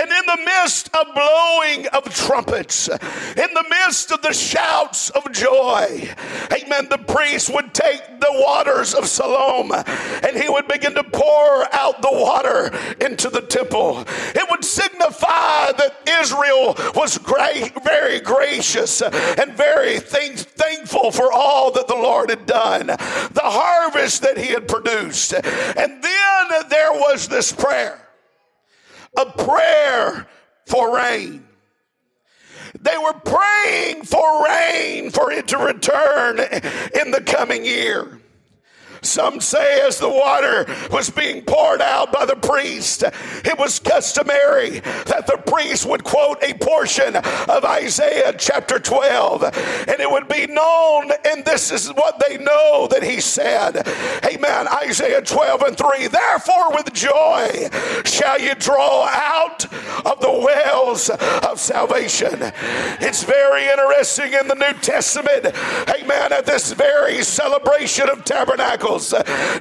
And 0.00 0.10
in 0.10 0.26
the 0.26 0.38
midst 0.46 0.88
of 0.96 1.14
blowing 1.14 1.86
of 1.88 2.04
trumpets, 2.14 2.88
in 2.88 2.98
the 3.54 3.64
midst 3.68 4.10
of 4.12 4.22
the 4.22 4.32
shouts 4.32 5.10
of 5.10 5.30
joy, 5.30 6.08
amen, 6.52 6.88
the 6.88 7.04
priest 7.06 7.52
would 7.52 7.74
take 7.74 8.00
the 8.18 8.32
waters 8.32 8.94
of 8.94 9.06
Siloam 9.06 9.72
and 9.72 10.36
he 10.36 10.48
would 10.48 10.68
begin 10.68 10.94
to 10.94 11.04
pour 11.04 11.74
out 11.74 12.00
the 12.00 12.12
water 12.12 12.70
into 13.04 13.28
the 13.28 13.42
temple. 13.42 14.04
It 14.34 14.48
would 14.50 14.64
signify 14.64 15.72
that 15.72 15.96
Israel 16.20 16.76
was 16.94 17.18
great, 17.18 17.72
very 17.84 18.20
gracious 18.20 19.02
and 19.02 19.52
very 19.52 19.79
thank, 19.98 20.38
thankful 20.38 21.10
for 21.10 21.32
all 21.32 21.70
that 21.72 21.88
the 21.88 21.94
Lord 21.94 22.30
had 22.30 22.46
done, 22.46 22.86
the 22.86 23.40
harvest 23.42 24.22
that 24.22 24.38
he 24.38 24.48
had 24.48 24.68
produced. 24.68 25.32
And 25.34 26.02
then 26.02 26.68
there 26.68 26.92
was 26.92 27.28
this 27.28 27.52
prayer 27.52 27.96
a 29.18 29.26
prayer 29.26 30.26
for 30.66 30.94
rain. 30.96 31.44
They 32.80 32.96
were 32.96 33.14
praying 33.14 34.04
for 34.04 34.44
rain 34.44 35.10
for 35.10 35.32
it 35.32 35.48
to 35.48 35.58
return 35.58 36.38
in 36.38 37.10
the 37.10 37.22
coming 37.26 37.64
year. 37.64 38.19
Some 39.02 39.40
say 39.40 39.80
as 39.86 39.98
the 39.98 40.08
water 40.08 40.66
was 40.90 41.10
being 41.10 41.42
poured 41.42 41.80
out 41.80 42.12
by 42.12 42.26
the 42.26 42.36
priest, 42.36 43.02
it 43.02 43.58
was 43.58 43.78
customary 43.78 44.80
that 44.80 45.26
the 45.26 45.42
priest 45.46 45.86
would 45.86 46.04
quote 46.04 46.42
a 46.42 46.54
portion 46.54 47.16
of 47.16 47.64
Isaiah 47.64 48.34
chapter 48.38 48.78
12, 48.78 49.42
and 49.44 50.00
it 50.00 50.10
would 50.10 50.28
be 50.28 50.46
known, 50.46 51.10
and 51.24 51.44
this 51.44 51.70
is 51.70 51.88
what 51.88 52.22
they 52.26 52.38
know 52.38 52.88
that 52.90 53.02
he 53.02 53.20
said. 53.20 53.86
Amen. 54.24 54.68
Isaiah 54.84 55.22
12 55.22 55.62
and 55.62 55.76
3. 55.76 56.06
Therefore, 56.06 56.72
with 56.72 56.92
joy 56.92 57.68
shall 58.04 58.40
you 58.40 58.54
draw 58.54 59.06
out 59.06 59.64
of 60.04 60.20
the 60.20 60.30
wells 60.30 61.10
of 61.10 61.58
salvation. 61.58 62.52
It's 63.00 63.24
very 63.24 63.66
interesting 63.66 64.32
in 64.34 64.48
the 64.48 64.54
New 64.54 64.78
Testament, 64.80 65.46
amen, 65.88 66.32
at 66.32 66.46
this 66.46 66.72
very 66.72 67.22
celebration 67.22 68.08
of 68.08 68.24
tabernacles, 68.24 68.89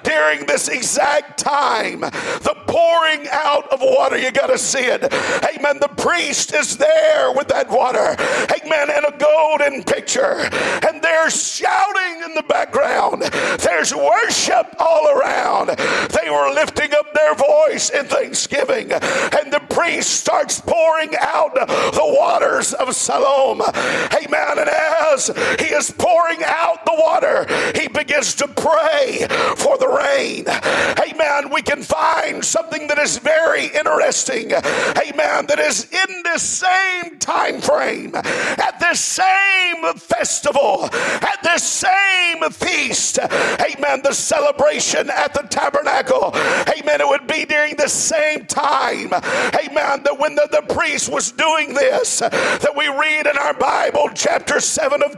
during 0.03 0.45
this 0.45 0.67
exact 0.67 1.39
time, 1.39 2.01
the 2.01 2.55
pouring 2.67 3.27
out 3.31 3.71
of 3.71 3.79
water, 3.81 4.17
you 4.17 4.31
got 4.31 4.47
to 4.47 4.57
see 4.57 4.79
it. 4.79 5.03
Amen. 5.03 5.77
The 5.79 5.89
priest 5.97 6.53
is 6.53 6.77
there 6.77 7.31
with 7.33 7.47
that 7.49 7.69
water, 7.69 8.15
amen, 8.63 8.89
in 8.89 9.05
a 9.05 9.17
golden 9.17 9.83
picture, 9.83 10.49
and 10.87 11.01
they're 11.01 11.29
shouting 11.29 12.23
in 12.25 12.33
the 12.33 12.43
background. 12.47 13.23
There's 13.59 13.93
worship 13.93 14.75
all 14.79 15.07
around. 15.09 15.69
They 15.69 16.29
were 16.29 16.51
lifting 16.53 16.93
up 16.93 17.13
their 17.13 17.35
voice 17.35 17.89
in 17.89 18.05
thanksgiving, 18.05 18.91
and 18.91 19.51
the 19.53 19.61
priest 19.69 20.09
starts 20.21 20.61
pouring 20.61 21.13
out 21.19 21.53
the 21.55 22.15
waters 22.17 22.73
of 22.73 22.95
Siloam. 22.95 23.61
Amen. 23.61 24.59
And 24.59 24.69
as 24.69 25.27
he 25.59 25.73
is 25.73 25.91
pouring 25.91 26.39
out 26.45 26.85
the 26.85 26.95
water, 26.95 27.45
he 27.79 27.87
begins 27.87 28.35
to 28.35 28.47
pray 28.47 29.18
for 29.27 29.77
the 29.77 29.87
rain. 29.87 30.45
Amen. 30.49 31.51
We 31.53 31.61
can 31.61 31.81
find 31.83 32.43
something 32.43 32.87
that 32.87 32.97
is 32.97 33.17
very 33.17 33.65
interesting. 33.67 34.51
Amen. 34.53 35.45
That 35.47 35.59
is 35.59 35.91
in 35.91 36.23
this 36.23 36.41
same 36.41 37.17
time 37.19 37.61
frame, 37.61 38.15
at 38.15 38.79
this 38.79 38.99
same 38.99 39.93
festival, 39.95 40.85
at 40.93 41.39
this 41.43 41.63
same 41.63 42.49
feast. 42.51 43.19
Amen. 43.19 44.01
The 44.03 44.13
celebration 44.13 45.09
at 45.09 45.33
the 45.33 45.43
tabernacle. 45.49 46.31
Amen. 46.33 47.01
It 47.01 47.07
would 47.07 47.27
be 47.27 47.45
during 47.45 47.75
the 47.75 47.89
same 47.89 48.45
time. 48.45 49.13
Amen. 49.13 50.03
That 50.03 50.17
when 50.17 50.35
the, 50.35 50.47
the 50.51 50.73
priest 50.73 51.11
was 51.11 51.31
doing 51.31 51.73
this, 51.73 52.19
that 52.19 52.73
we 52.75 52.87
read 52.87 53.27
in 53.27 53.37
our 53.37 53.53
Bible, 53.53 54.09
chapter 54.13 54.59
7 54.59 55.03
of, 55.03 55.15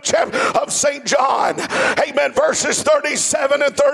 of 0.56 0.72
St. 0.72 1.06
John. 1.06 1.60
Amen. 2.00 2.34
Verses 2.34 2.82
37 2.84 3.62
and 3.62 3.76
38. 3.76 3.91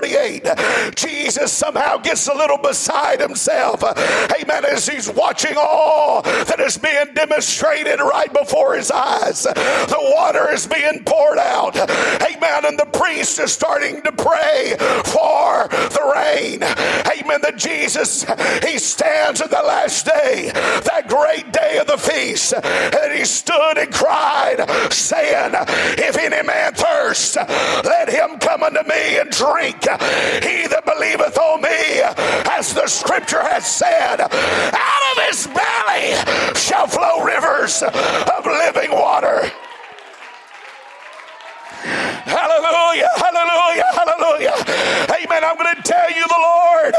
Jesus 0.96 1.52
somehow 1.52 1.98
gets 1.98 2.28
a 2.28 2.34
little 2.34 2.58
beside 2.58 3.20
himself. 3.20 3.84
Amen. 3.84 4.66
As 4.66 4.88
he's 4.88 5.10
watching 5.10 5.56
all 5.58 6.22
that 6.22 6.60
is 6.60 6.78
being 6.78 7.14
demonstrated 7.14 8.00
right 8.00 8.32
before 8.34 8.76
his 8.76 8.92
eyes. 8.92 9.44
The 9.44 10.14
water 10.16 10.52
is 10.52 10.68
being 10.68 11.04
poured 11.04 11.38
out. 11.38 11.76
Amen. 11.78 12.66
And 12.66 12.80
the 12.80 12.90
priest 12.94 13.40
is 13.40 13.52
starting 13.52 14.02
to 14.04 14.12
pray 14.12 14.76
for 15.06 15.68
the 15.70 16.14
rain. 16.16 16.64
Amen. 16.64 17.42
That 17.42 17.58
Jesus, 17.58 18.26
he 18.64 18.78
stands 18.78 19.42
at 19.42 19.50
the 19.50 19.56
last 19.56 20.06
day, 20.06 20.52
that 20.54 21.08
great 21.08 21.52
day 21.52 21.78
of 21.78 21.88
the 21.88 21.98
feast, 21.98 22.54
and 22.54 23.18
he 23.18 23.26
stood 23.26 23.78
and 23.78 23.94
cried, 23.94 24.66
saying, 24.92 25.52
If 25.98 26.18
any 26.18 26.46
man 26.46 26.74
thirst, 26.74 27.38
let 27.38 28.10
him 28.10 28.40
come 28.40 28.64
unto 28.64 28.84
me 28.88 29.20
and 29.20 29.30
drink. 29.30 29.87
He 29.88 30.68
that 30.68 30.84
believeth 30.86 31.38
on 31.38 31.62
me, 31.62 32.02
as 32.52 32.74
the 32.74 32.88
scripture 32.88 33.42
has 33.42 33.66
said, 33.66 34.20
out 34.20 35.04
of 35.12 35.24
his 35.28 35.48
belly 35.48 36.16
shall 36.56 36.88
flow 36.88 37.24
rivers 37.24 37.82
of 37.84 38.46
living 38.46 38.92
water. 38.92 39.50
Hallelujah, 42.68 43.10
hallelujah, 43.16 43.88
hallelujah. 43.96 44.54
Amen. 45.16 45.44
I'm 45.44 45.56
going 45.56 45.74
to 45.74 45.82
tell 45.84 46.12
you 46.12 46.28
the 46.28 46.36
Lord, 46.36 46.94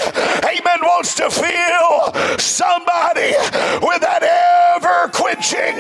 amen, 0.44 0.80
wants 0.80 1.14
to 1.16 1.28
fill 1.28 2.38
somebody 2.38 3.36
with 3.84 4.00
that 4.00 4.22
ever 4.24 5.12
quenching. 5.12 5.76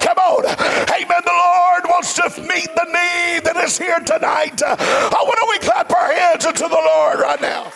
Come 0.00 0.18
on. 0.18 0.44
Amen. 0.90 1.22
The 1.22 1.30
Lord 1.30 1.82
wants 1.86 2.14
to 2.14 2.28
meet 2.42 2.74
the 2.74 2.86
need 2.90 3.44
that 3.44 3.56
is 3.62 3.78
here 3.78 4.00
tonight. 4.00 4.60
Oh, 4.66 4.74
why 5.22 5.32
don't 5.38 5.50
we 5.50 5.58
clap 5.60 5.92
our 5.92 6.12
hands 6.12 6.44
unto 6.44 6.68
the 6.68 6.74
Lord 6.74 7.20
right 7.20 7.40
now? 7.40 7.70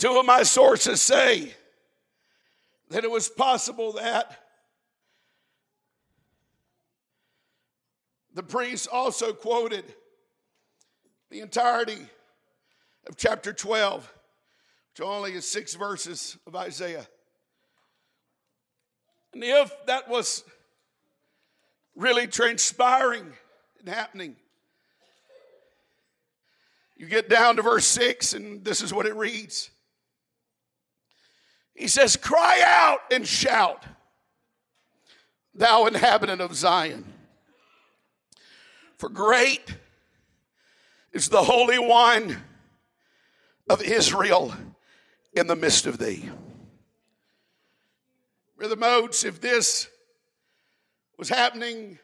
Two 0.00 0.18
of 0.18 0.24
my 0.24 0.44
sources 0.44 1.02
say 1.02 1.52
that 2.88 3.04
it 3.04 3.10
was 3.10 3.28
possible 3.28 3.92
that 3.92 4.34
the 8.32 8.42
priest 8.42 8.88
also 8.90 9.34
quoted 9.34 9.84
the 11.28 11.40
entirety 11.40 11.98
of 13.08 13.18
chapter 13.18 13.52
12, 13.52 14.10
which 14.92 15.06
only 15.06 15.34
is 15.34 15.46
six 15.46 15.74
verses 15.74 16.38
of 16.46 16.56
Isaiah. 16.56 17.06
And 19.34 19.44
if 19.44 19.70
that 19.84 20.08
was 20.08 20.44
really 21.94 22.26
transpiring 22.26 23.34
and 23.80 23.88
happening, 23.90 24.36
you 26.96 27.04
get 27.04 27.28
down 27.28 27.56
to 27.56 27.62
verse 27.62 27.84
6, 27.84 28.32
and 28.32 28.64
this 28.64 28.80
is 28.80 28.94
what 28.94 29.04
it 29.04 29.14
reads. 29.14 29.68
He 31.74 31.88
says, 31.88 32.16
Cry 32.16 32.62
out 32.64 33.00
and 33.12 33.26
shout, 33.26 33.84
thou 35.54 35.86
inhabitant 35.86 36.40
of 36.40 36.54
Zion. 36.54 37.04
For 38.98 39.08
great 39.08 39.76
is 41.12 41.28
the 41.28 41.42
Holy 41.42 41.78
One 41.78 42.36
of 43.68 43.82
Israel 43.82 44.54
in 45.32 45.46
the 45.46 45.56
midst 45.56 45.86
of 45.86 45.98
thee. 45.98 46.28
Brother 48.58 48.76
Moats, 48.76 49.24
if 49.24 49.40
this 49.40 49.88
was 51.16 51.30
happening 51.30 51.98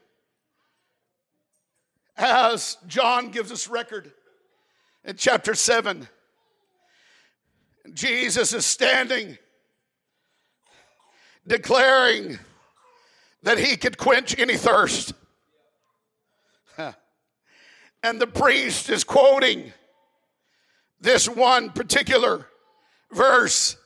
as 2.17 2.79
John 2.87 3.31
gives 3.31 3.53
us 3.53 3.69
record 3.69 4.11
in 5.05 5.17
chapter 5.17 5.55
7, 5.55 6.09
Jesus 7.93 8.55
is 8.55 8.65
standing 8.65 9.37
declaring 11.47 12.39
that 13.43 13.59
he 13.59 13.77
could 13.77 13.99
quench 13.99 14.39
any 14.39 14.57
thirst. 14.57 15.13
And 18.03 18.21
the 18.21 18.27
priest 18.27 18.89
is 18.89 19.03
quoting 19.03 19.73
this 21.01 21.29
one 21.29 21.71
particular 21.71 22.47
verse. 23.11 23.77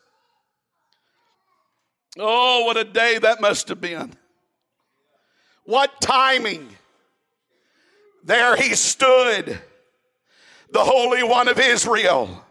Oh, 2.19 2.65
what 2.67 2.77
a 2.77 2.85
day 2.85 3.19
that 3.19 3.41
must 3.41 3.69
have 3.69 3.81
been. 3.81 4.13
What 5.65 6.01
timing. 6.01 6.69
There 8.25 8.57
he 8.57 8.75
stood, 8.75 9.59
the 10.71 10.85
Holy 10.85 11.23
One 11.23 11.49
of 11.49 11.59
Israel, 11.59 12.45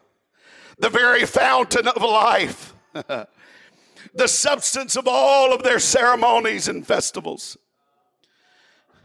the 0.79 0.89
very 0.89 1.25
fountain 1.25 1.87
of 1.87 2.01
life. 2.01 2.73
the 4.13 4.27
substance 4.27 4.95
of 4.95 5.07
all 5.07 5.53
of 5.53 5.63
their 5.63 5.79
ceremonies 5.79 6.67
and 6.67 6.85
festivals. 6.85 7.57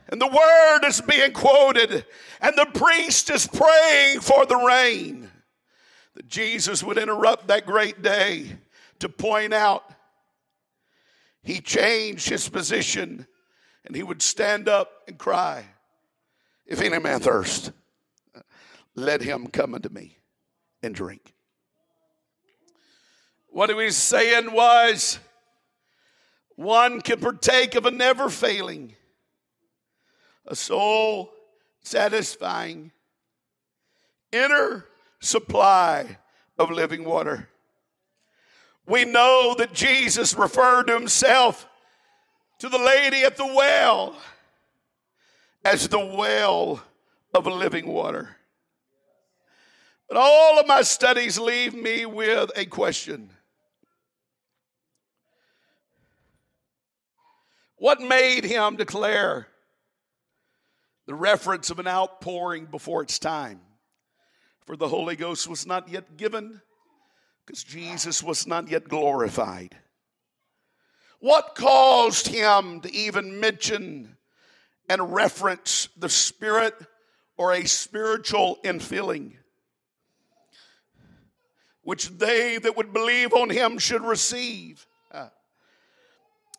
And 0.08 0.20
the 0.20 0.26
word 0.26 0.86
is 0.86 1.00
being 1.00 1.32
quoted, 1.32 2.04
and 2.40 2.56
the 2.56 2.66
priest 2.74 3.30
is 3.30 3.46
praying 3.46 4.20
for 4.20 4.44
the 4.46 4.56
rain. 4.56 5.30
That 6.14 6.28
Jesus 6.28 6.82
would 6.82 6.98
interrupt 6.98 7.48
that 7.48 7.66
great 7.66 8.02
day 8.02 8.58
to 9.00 9.08
point 9.08 9.52
out 9.52 9.82
he 11.42 11.60
changed 11.60 12.28
his 12.28 12.48
position 12.48 13.26
and 13.84 13.94
he 13.94 14.02
would 14.02 14.22
stand 14.22 14.68
up 14.68 14.90
and 15.06 15.18
cry, 15.18 15.66
If 16.66 16.80
any 16.80 16.98
man 16.98 17.20
thirst, 17.20 17.72
let 18.94 19.20
him 19.20 19.48
come 19.48 19.74
unto 19.74 19.90
me 19.90 20.18
and 20.82 20.94
drink. 20.94 21.33
What 23.54 23.68
he 23.68 23.76
was 23.76 23.96
saying 23.96 24.50
was 24.50 25.20
one 26.56 27.00
can 27.00 27.20
partake 27.20 27.76
of 27.76 27.86
a 27.86 27.92
never 27.92 28.28
failing, 28.28 28.96
a 30.44 30.56
soul 30.56 31.30
satisfying, 31.80 32.90
inner 34.32 34.86
supply 35.20 36.18
of 36.58 36.72
living 36.72 37.04
water. 37.04 37.48
We 38.88 39.04
know 39.04 39.54
that 39.56 39.72
Jesus 39.72 40.34
referred 40.34 40.88
to 40.88 40.94
himself 40.94 41.68
to 42.58 42.68
the 42.68 42.76
lady 42.76 43.22
at 43.22 43.36
the 43.36 43.46
well 43.46 44.16
as 45.64 45.86
the 45.86 46.04
well 46.04 46.82
of 47.32 47.46
living 47.46 47.86
water. 47.86 48.34
But 50.08 50.16
all 50.16 50.58
of 50.58 50.66
my 50.66 50.82
studies 50.82 51.38
leave 51.38 51.72
me 51.72 52.04
with 52.04 52.50
a 52.56 52.66
question 52.66 53.30
What 57.84 58.00
made 58.00 58.44
him 58.44 58.76
declare 58.76 59.46
the 61.04 61.14
reference 61.14 61.68
of 61.68 61.78
an 61.78 61.86
outpouring 61.86 62.64
before 62.64 63.02
its 63.02 63.18
time? 63.18 63.60
For 64.64 64.74
the 64.74 64.88
Holy 64.88 65.16
Ghost 65.16 65.46
was 65.48 65.66
not 65.66 65.90
yet 65.90 66.16
given 66.16 66.62
because 67.44 67.62
Jesus 67.62 68.22
was 68.22 68.46
not 68.46 68.70
yet 68.70 68.88
glorified. 68.88 69.76
What 71.20 71.56
caused 71.56 72.28
him 72.28 72.80
to 72.80 72.90
even 72.90 73.38
mention 73.38 74.16
and 74.88 75.12
reference 75.12 75.90
the 75.94 76.08
Spirit 76.08 76.74
or 77.36 77.52
a 77.52 77.66
spiritual 77.66 78.60
infilling, 78.64 79.34
which 81.82 82.08
they 82.08 82.56
that 82.56 82.78
would 82.78 82.94
believe 82.94 83.34
on 83.34 83.50
him 83.50 83.76
should 83.76 84.02
receive? 84.02 84.86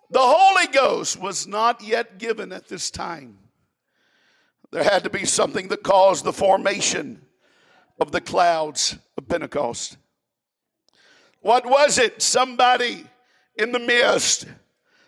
The 0.10 0.20
Holy 0.22 0.68
Ghost 0.68 1.20
was 1.20 1.48
not 1.48 1.82
yet 1.82 2.18
given 2.18 2.52
at 2.52 2.68
this 2.68 2.92
time. 2.92 3.38
There 4.72 4.84
had 4.84 5.04
to 5.04 5.10
be 5.10 5.26
something 5.26 5.68
that 5.70 5.84
caused 5.84 6.26
the 6.26 6.34
formation 6.34 7.22
of 8.00 8.12
the 8.12 8.22
clouds 8.22 8.98
of 9.18 9.28
Pentecost. 9.28 9.98
What 11.42 11.66
was 11.66 11.98
it? 11.98 12.22
Somebody 12.22 13.06
in 13.56 13.72
the 13.72 13.80
midst 13.80 14.46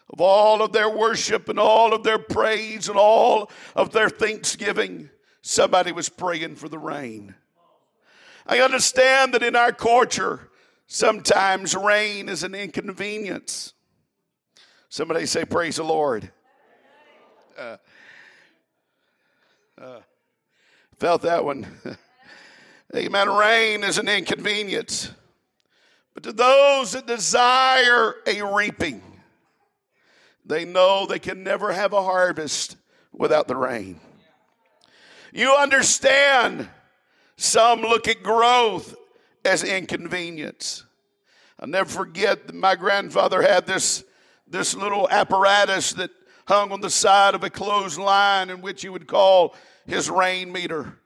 of 0.09 0.21
all 0.21 0.61
of 0.61 0.71
their 0.71 0.89
worship 0.89 1.49
and 1.49 1.59
all 1.59 1.93
of 1.93 2.03
their 2.03 2.19
praise 2.19 2.87
and 2.89 2.97
all 2.97 3.51
of 3.75 3.91
their 3.91 4.09
thanksgiving, 4.09 5.09
somebody 5.41 5.91
was 5.91 6.09
praying 6.09 6.55
for 6.55 6.69
the 6.69 6.79
rain. 6.79 7.35
I 8.45 8.59
understand 8.59 9.33
that 9.33 9.43
in 9.43 9.55
our 9.55 9.73
culture, 9.73 10.49
sometimes 10.87 11.75
rain 11.75 12.29
is 12.29 12.43
an 12.43 12.55
inconvenience. 12.55 13.73
Somebody 14.89 15.25
say, 15.25 15.45
Praise 15.45 15.77
the 15.77 15.83
Lord. 15.83 16.31
Uh, 17.57 17.77
uh, 19.79 19.99
felt 20.97 21.23
that 21.23 21.43
one. 21.43 21.65
Amen. 22.95 23.29
Rain 23.29 23.83
is 23.83 23.97
an 23.97 24.07
inconvenience. 24.07 25.11
But 26.13 26.23
to 26.23 26.33
those 26.33 26.93
that 26.93 27.05
desire 27.05 28.15
a 28.25 28.41
reaping, 28.41 29.01
they 30.45 30.65
know 30.65 31.05
they 31.05 31.19
can 31.19 31.43
never 31.43 31.71
have 31.71 31.93
a 31.93 32.01
harvest 32.01 32.77
without 33.11 33.47
the 33.47 33.55
rain. 33.55 33.99
You 35.33 35.53
understand, 35.53 36.69
some 37.35 37.81
look 37.81 38.07
at 38.07 38.23
growth 38.23 38.95
as 39.43 39.63
inconvenience. 39.63 40.85
I'll 41.59 41.67
never 41.67 41.89
forget 41.89 42.47
that 42.47 42.55
my 42.55 42.75
grandfather 42.75 43.41
had 43.41 43.65
this, 43.67 44.03
this 44.49 44.75
little 44.75 45.09
apparatus 45.09 45.93
that 45.93 46.11
hung 46.47 46.71
on 46.71 46.81
the 46.81 46.89
side 46.89 47.35
of 47.35 47.43
a 47.43 47.49
clothesline 47.49 48.49
in 48.49 48.61
which 48.61 48.81
he 48.81 48.89
would 48.89 49.07
call 49.07 49.55
his 49.85 50.09
rain 50.09 50.51
meter. 50.51 50.97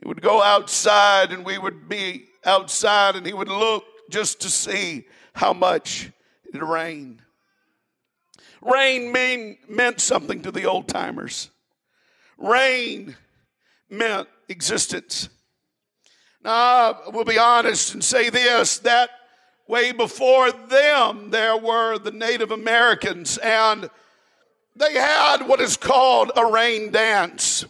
He 0.00 0.08
would 0.08 0.22
go 0.22 0.42
outside 0.42 1.32
and 1.32 1.44
we 1.44 1.58
would 1.58 1.88
be 1.88 2.26
outside 2.44 3.16
and 3.16 3.26
he 3.26 3.32
would 3.32 3.48
look 3.48 3.84
just 4.10 4.40
to 4.42 4.48
see 4.48 5.06
how 5.32 5.52
much 5.52 6.10
it 6.52 6.62
rained. 6.62 7.20
Rain 8.60 9.12
mean, 9.12 9.58
meant 9.68 10.00
something 10.00 10.42
to 10.42 10.50
the 10.50 10.64
old 10.64 10.88
timers. 10.88 11.50
Rain 12.38 13.16
meant 13.90 14.28
existence. 14.48 15.28
Now, 16.42 17.00
I 17.06 17.08
will 17.12 17.24
be 17.24 17.38
honest 17.38 17.94
and 17.94 18.02
say 18.02 18.30
this 18.30 18.78
that 18.80 19.10
way 19.66 19.92
before 19.92 20.52
them, 20.52 21.30
there 21.30 21.56
were 21.56 21.98
the 21.98 22.10
Native 22.10 22.50
Americans, 22.50 23.38
and 23.38 23.88
they 24.76 24.94
had 24.94 25.46
what 25.46 25.60
is 25.60 25.76
called 25.76 26.32
a 26.36 26.46
rain 26.46 26.90
dance. 26.90 27.64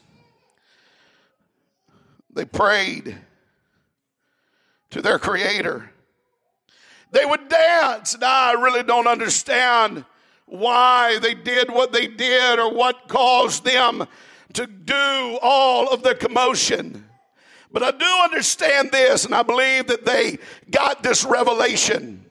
They 2.32 2.44
prayed 2.44 3.16
to 4.90 5.02
their 5.02 5.18
Creator. 5.18 5.90
They 7.12 7.24
would 7.24 7.48
dance. 7.48 8.18
Now, 8.18 8.50
I 8.50 8.52
really 8.52 8.82
don't 8.82 9.06
understand 9.06 10.04
why 10.46 11.18
they 11.20 11.34
did 11.34 11.70
what 11.70 11.92
they 11.92 12.08
did 12.08 12.58
or 12.58 12.72
what 12.72 13.08
caused 13.08 13.64
them 13.64 14.06
to 14.54 14.66
do 14.66 15.38
all 15.42 15.92
of 15.92 16.02
the 16.02 16.14
commotion. 16.14 17.04
But 17.74 17.82
I 17.82 17.90
do 17.90 18.06
understand 18.22 18.92
this, 18.92 19.24
and 19.24 19.34
I 19.34 19.42
believe 19.42 19.88
that 19.88 20.04
they 20.04 20.38
got 20.70 21.02
this 21.02 21.24
revelation. 21.24 22.24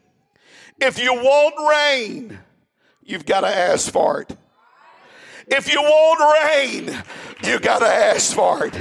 If 0.80 0.98
you 0.98 1.14
want 1.14 1.56
rain, 1.70 2.40
you've 3.04 3.26
got 3.26 3.42
to 3.42 3.48
ask 3.48 3.92
for 3.92 4.22
it. 4.22 4.38
If 5.48 5.70
you 5.70 5.82
want 5.82 6.56
rain, 6.56 7.04
you've 7.44 7.62
got 7.62 7.80
to 7.80 7.88
ask 7.88 8.34
for 8.34 8.68
it. 8.68 8.74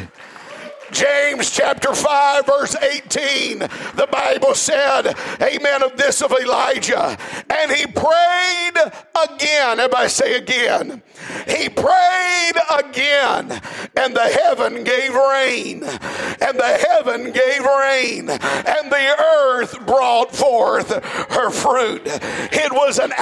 James 0.93 1.51
chapter 1.51 1.95
5, 1.95 2.47
verse 2.47 2.77
18, 2.77 3.59
the 3.59 4.09
Bible 4.13 4.55
said, 4.55 5.15
Amen, 5.41 5.83
of 5.83 5.97
this 5.97 6.21
of 6.23 6.33
Elijah. 6.33 7.19
And 7.51 7.73
he 7.73 7.87
prayed 7.87 8.93
again. 9.25 9.81
Everybody 9.81 10.09
say 10.09 10.37
again. 10.37 11.03
He 11.49 11.69
prayed 11.69 12.53
again, 12.79 13.61
and 13.97 14.15
the 14.15 14.39
heaven 14.43 14.85
gave 14.85 15.15
rain, 15.15 15.83
and 15.83 16.59
the 16.59 16.87
heaven 16.89 17.33
gave 17.33 17.65
rain, 17.65 18.29
and 18.29 18.93
the 18.93 19.17
earth 19.19 19.87
brought 19.87 20.35
forth 20.35 20.93
her 21.33 21.51
fruit. 21.51 22.03
It 22.05 22.73
was 22.73 22.99
an 22.99 23.13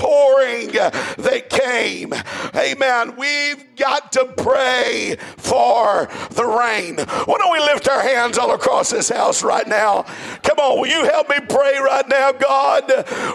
outpouring 0.00 0.72
that 0.72 1.50
came. 1.50 2.12
Amen. 2.54 3.16
We've 3.16 3.76
got 3.76 4.12
to 4.12 4.26
pray 4.36 5.16
for 5.36 6.08
the 6.30 6.44
rain. 6.44 6.96
Why 6.98 7.38
don't 7.38 7.52
we 7.52 7.60
lift 7.60 7.88
our 7.88 8.02
hands 8.02 8.38
all 8.38 8.54
across 8.54 8.90
this 8.90 9.08
house 9.08 9.42
right 9.42 9.66
now? 9.66 10.02
Come 10.42 10.58
on, 10.58 10.80
will 10.80 10.88
you 10.88 11.04
help 11.04 11.28
me 11.28 11.36
pray 11.48 11.78
right 11.78 12.08
now, 12.08 12.32
God? 12.32 12.84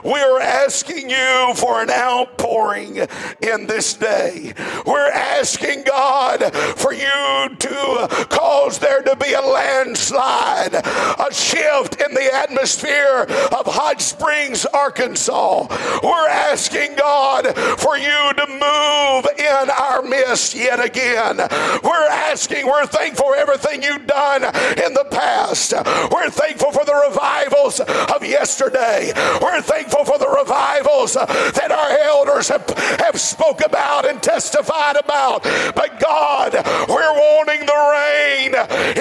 We're 0.04 0.42
asking 0.42 1.10
you 1.10 1.54
for 1.56 1.82
an 1.82 1.90
outpouring 1.90 2.98
in 3.42 3.68
this 3.68 3.94
day. 3.96 4.54
We're 4.86 5.10
asking 5.10 5.84
God 5.84 6.54
for 6.54 6.94
you 6.94 7.56
to 7.60 8.28
cause 8.30 8.80
there 8.80 9.02
to 9.02 9.16
be 9.16 9.34
a 9.34 9.42
landslide, 9.42 10.76
a 10.76 11.34
shift 11.34 12.02
in 12.02 12.14
the 12.14 12.30
atmosphere 12.34 13.26
of 13.52 13.66
Hot 13.66 14.02
Springs, 14.02 14.66
Arkansas. 14.66 15.68
We're 16.04 16.30
asking 16.30 16.55
God 16.56 17.48
for 17.80 17.98
you 17.98 18.34
to 18.34 18.48
move 18.48 19.26
in 19.38 19.70
our 19.70 20.02
midst 20.02 20.56
yet 20.56 20.84
again. 20.84 21.38
We're 21.84 22.08
asking, 22.10 22.66
we're 22.66 22.86
thankful 22.86 23.26
for 23.26 23.36
everything 23.36 23.84
you've 23.84 24.08
done 24.08 24.44
in 24.44 24.94
the 24.94 25.06
past. 25.12 25.74
We're 26.12 26.30
thankful 26.30 26.72
for 26.72 26.86
the 26.86 26.94
revivals 27.10 27.80
of 27.80 28.24
yesterday. 28.24 29.12
We're 29.42 29.62
thankful 29.62 30.06
for 30.06 30.18
the 30.18 30.30
revivals 30.30 31.14
that 31.14 31.72
our 31.72 31.98
elders 32.08 32.50
have, 32.50 32.70
have 33.00 33.20
spoke 33.20 33.66
about 33.66 34.08
and 34.08 34.22
testified 34.22 34.96
about. 34.96 35.44
But 35.76 36.00
God, 36.00 36.54
we're 36.88 37.14
wanting 37.14 37.66
the 37.66 37.82
rain 37.92 38.56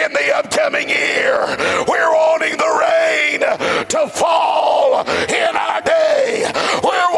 in 0.04 0.12
the 0.12 0.32
upcoming 0.34 0.88
year. 0.88 1.38
We're 1.86 2.12
wanting 2.12 2.56
the 2.56 2.72
rain 2.82 3.40
to 3.88 4.08
fall 4.08 5.00
in 5.06 5.56
our 5.56 5.80
day. 5.82 6.50
We're 6.82 7.13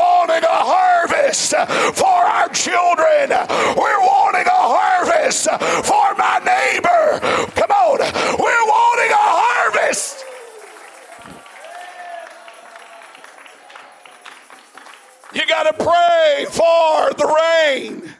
for 1.94 2.06
our 2.06 2.48
children. 2.50 3.30
We're 3.30 4.00
wanting 4.00 4.46
a 4.46 4.50
harvest 4.50 5.48
for 5.48 6.14
my 6.16 6.40
neighbor. 6.44 7.20
Come 7.54 7.70
on. 7.70 7.98
We're 7.98 8.66
wanting 8.66 9.10
a 9.12 9.16
harvest. 9.16 10.24
You 15.34 15.46
got 15.46 15.64
to 15.64 15.72
pray 15.72 16.46
for 16.48 17.12
the 17.14 17.26
rain. 17.26 18.14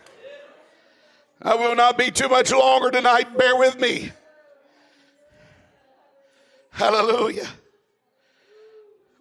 I 1.40 1.54
will 1.54 1.74
not 1.74 1.96
be 1.96 2.10
too 2.10 2.28
much 2.28 2.50
longer 2.50 2.90
tonight. 2.90 3.38
Bear 3.38 3.56
with 3.56 3.80
me. 3.80 4.12
Hallelujah. 6.70 7.48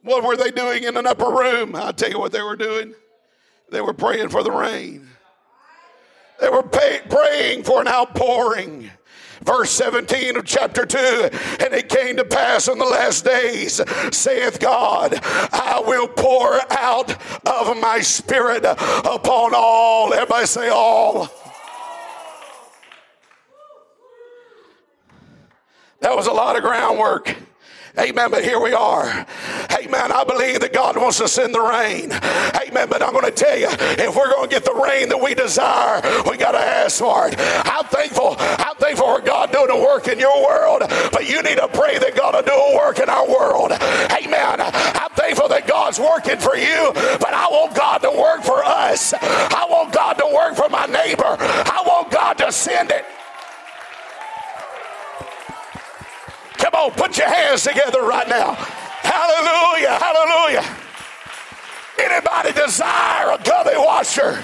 What 0.01 0.23
were 0.23 0.36
they 0.36 0.51
doing 0.51 0.84
in 0.84 0.97
an 0.97 1.08
upper 1.08 1.30
room? 1.30 1.75
I'll 1.75 1.93
tell 1.93 2.10
you 2.10 2.19
what 2.19 2.32
they 2.32 2.41
were 2.41 2.58
doing. 2.58 2.95
They 3.69 3.82
were 3.82 3.93
praying 3.93 4.30
for 4.30 4.43
the 4.43 4.51
rain. 4.51 5.10
They 6.39 6.49
were 6.49 6.63
pay, 6.63 7.01
praying 7.10 7.63
for 7.63 7.82
an 7.82 7.88
outpouring. 7.88 8.91
Verse 9.41 9.69
17 9.71 10.38
of 10.38 10.45
chapter 10.45 10.86
2 10.86 10.97
And 10.97 11.73
it 11.73 11.89
came 11.89 12.17
to 12.17 12.25
pass 12.25 12.67
in 12.67 12.78
the 12.78 12.86
last 12.86 13.25
days, 13.25 13.82
saith 14.12 14.60
God, 14.60 15.19
I 15.23 15.82
will 15.86 16.08
pour 16.08 16.60
out 16.71 17.12
of 17.45 17.78
my 17.78 17.99
spirit 18.01 18.65
upon 18.65 19.54
all. 19.54 20.13
Everybody 20.13 20.45
say, 20.45 20.69
all. 20.69 21.30
That 25.99 26.15
was 26.15 26.28
a 26.28 26.34
lot 26.34 26.56
of 26.56 26.62
groundwork. 26.62 27.36
Amen. 27.97 28.29
But 28.31 28.43
here 28.43 28.60
we 28.60 28.73
are. 28.73 29.25
Amen. 29.71 30.12
I 30.12 30.23
believe 30.23 30.60
that 30.60 30.73
God 30.73 30.97
wants 30.97 31.17
to 31.19 31.27
send 31.27 31.53
the 31.53 31.62
rain. 31.62 32.12
Amen. 32.12 32.88
But 32.89 33.01
I'm 33.01 33.13
going 33.13 33.25
to 33.25 33.31
tell 33.31 33.58
you, 33.58 33.67
if 33.69 34.15
we're 34.15 34.31
going 34.31 34.49
to 34.49 34.53
get 34.53 34.65
the 34.65 34.73
rain 34.73 35.10
that 35.10 35.21
we 35.21 35.34
desire, 35.34 36.01
we 36.29 36.38
got 36.38 36.51
to 36.51 36.60
ask 36.60 36.99
for 36.99 37.27
it. 37.27 37.36
I'm 37.38 37.86
thankful. 37.86 38.36
I'm 38.39 38.75
thankful 38.75 39.15
for 39.15 39.21
God 39.21 39.51
doing 39.51 39.69
a 39.69 39.77
work 39.77 40.08
in 40.08 40.19
your 40.19 40.45
world. 40.45 40.84
But 41.12 41.29
you 41.29 41.41
need 41.43 41.58
to 41.58 41.67
pray 41.69 41.97
that 41.97 42.15
God 42.15 42.36
will 42.36 42.43
do 42.43 42.51
a 42.51 42.75
work 42.75 42.99
in 42.99 43.10
our 43.10 43.27
world. 43.27 43.71
Amen. 43.71 44.62
I'm 44.62 45.12
thankful 45.12 45.47
that 45.49 45.67
God's 45.67 45.99
working 45.99 46.38
for 46.38 46.55
you, 46.58 46.91
but 46.93 47.34
I 47.34 47.47
want 47.47 47.75
God 47.75 47.99
to 47.99 48.12
work 48.12 48.43
for 48.43 48.63
us. 48.63 49.13
I 49.13 49.65
want 49.69 49.93
God 49.93 50.13
to 50.13 50.27
work 50.34 50.55
for 50.55 50.69
my 50.69 50.86
neighbor. 50.86 51.38
I 51.39 51.84
want 51.86 52.12
God 52.12 52.38
to 52.39 52.51
send 52.51 52.91
it. 52.91 53.05
Come 56.75 56.91
on, 56.91 56.97
put 56.97 57.17
your 57.17 57.29
hands 57.29 57.63
together 57.63 58.01
right 58.01 58.27
now. 58.27 58.51
Hallelujah, 58.53 59.97
hallelujah. 59.97 60.75
Anybody 61.97 62.51
desire 62.51 63.31
a 63.31 63.41
gully 63.41 63.77
washer? 63.77 64.43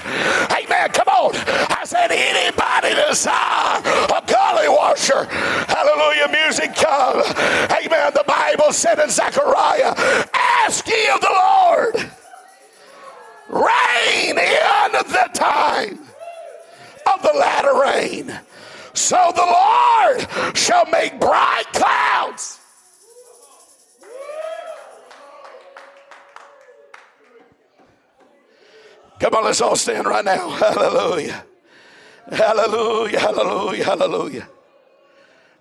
Amen. 0.50 0.88
Come 0.92 1.08
on. 1.08 1.36
I 1.36 1.82
said, 1.84 2.10
anybody 2.10 2.94
desire 2.94 3.82
a 3.84 4.22
gully 4.26 4.66
washer? 4.66 5.24
Hallelujah. 5.68 6.28
Music 6.32 6.74
come. 6.74 7.20
Amen. 7.70 8.12
The 8.14 8.24
Bible 8.26 8.72
said 8.72 8.98
in 8.98 9.10
Zechariah, 9.10 9.94
ask 10.32 10.88
ye 10.88 11.08
of 11.14 11.20
the 11.20 11.28
Lord, 11.28 11.96
rain 13.50 14.38
in 14.38 14.92
the 14.92 15.28
time 15.34 15.98
of 17.12 17.22
the 17.22 17.38
latter 17.38 17.78
rain 17.78 18.40
so 18.94 19.32
the 19.34 19.40
Lord 19.40 20.56
shall 20.56 20.86
make 20.86 21.18
bright 21.18 21.64
clouds. 21.72 22.60
Come 29.18 29.34
on, 29.34 29.44
let's 29.44 29.60
all 29.60 29.76
stand 29.76 30.06
right 30.06 30.24
now. 30.24 30.48
Hallelujah. 30.50 31.44
Hallelujah, 32.30 33.18
hallelujah, 33.18 33.84
hallelujah. 33.84 34.48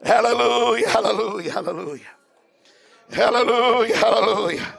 Hallelujah, 0.03 0.89
hallelujah, 0.89 1.51
hallelujah. 1.51 2.07
Hallelujah, 3.11 3.97
hallelujah. 3.97 4.77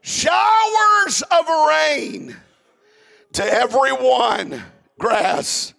Showers 0.00 1.22
of 1.22 1.48
rain 1.68 2.36
to 3.32 3.44
everyone, 3.44 4.62
grass 4.98 5.73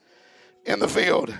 in 0.65 0.79
the 0.79 0.87
field. 0.87 1.33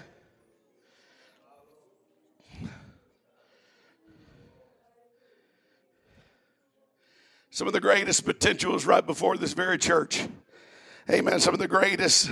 Some 7.49 7.67
of 7.67 7.73
the 7.73 7.79
greatest 7.79 8.25
potential 8.25 8.75
is 8.75 8.85
right 8.85 9.05
before 9.05 9.37
this 9.37 9.53
very 9.53 9.77
church. 9.77 10.27
Amen. 11.09 11.39
Some 11.39 11.53
of 11.53 11.59
the 11.59 11.69
greatest, 11.69 12.31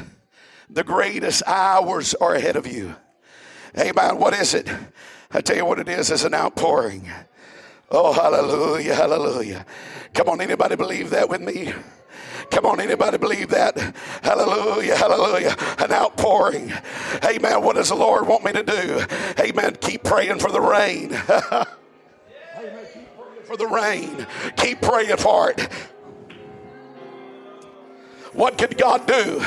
the 0.70 0.84
greatest 0.84 1.44
hours 1.48 2.14
are 2.16 2.36
ahead 2.36 2.58
of 2.58 2.68
you. 2.68 2.96
Amen. 3.78 4.18
What 4.18 4.34
is 4.34 4.54
it? 4.54 4.68
I 5.32 5.42
tell 5.42 5.56
you 5.56 5.66
what 5.66 5.80
it 5.80 5.88
is. 5.88 6.12
It's 6.12 6.26
an 6.26 6.34
outpouring. 6.34 7.10
Oh, 7.90 8.12
hallelujah, 8.12 8.96
hallelujah. 8.96 9.66
Come 10.14 10.28
on, 10.28 10.42
anybody 10.42 10.76
believe 10.76 11.12
that 11.12 11.30
with 11.30 11.42
me? 11.42 11.72
Come 12.52 12.66
on, 12.66 12.80
anybody 12.80 13.18
believe 13.18 13.50
that? 13.50 13.78
Hallelujah, 14.22 14.96
hallelujah. 14.96 15.56
An 15.80 15.92
outpouring. 15.92 16.72
Amen. 17.24 17.64
What 17.64 17.76
does 17.76 17.90
the 17.90 17.96
Lord 17.96 18.28
want 18.28 18.44
me 18.44 18.52
to 18.54 18.64
do? 18.64 19.06
Amen. 19.40 19.76
Keep 19.82 20.04
praying 20.04 20.40
for 20.40 20.52
the 20.52 20.62
rain. 20.62 21.10
For 23.44 23.58
the 23.58 23.68
rain. 23.68 24.26
Keep 24.56 24.82
praying 24.82 25.18
for 25.18 25.52
it. 25.52 25.68
What 28.32 28.58
could 28.58 28.78
God 28.78 29.06
do? 29.06 29.42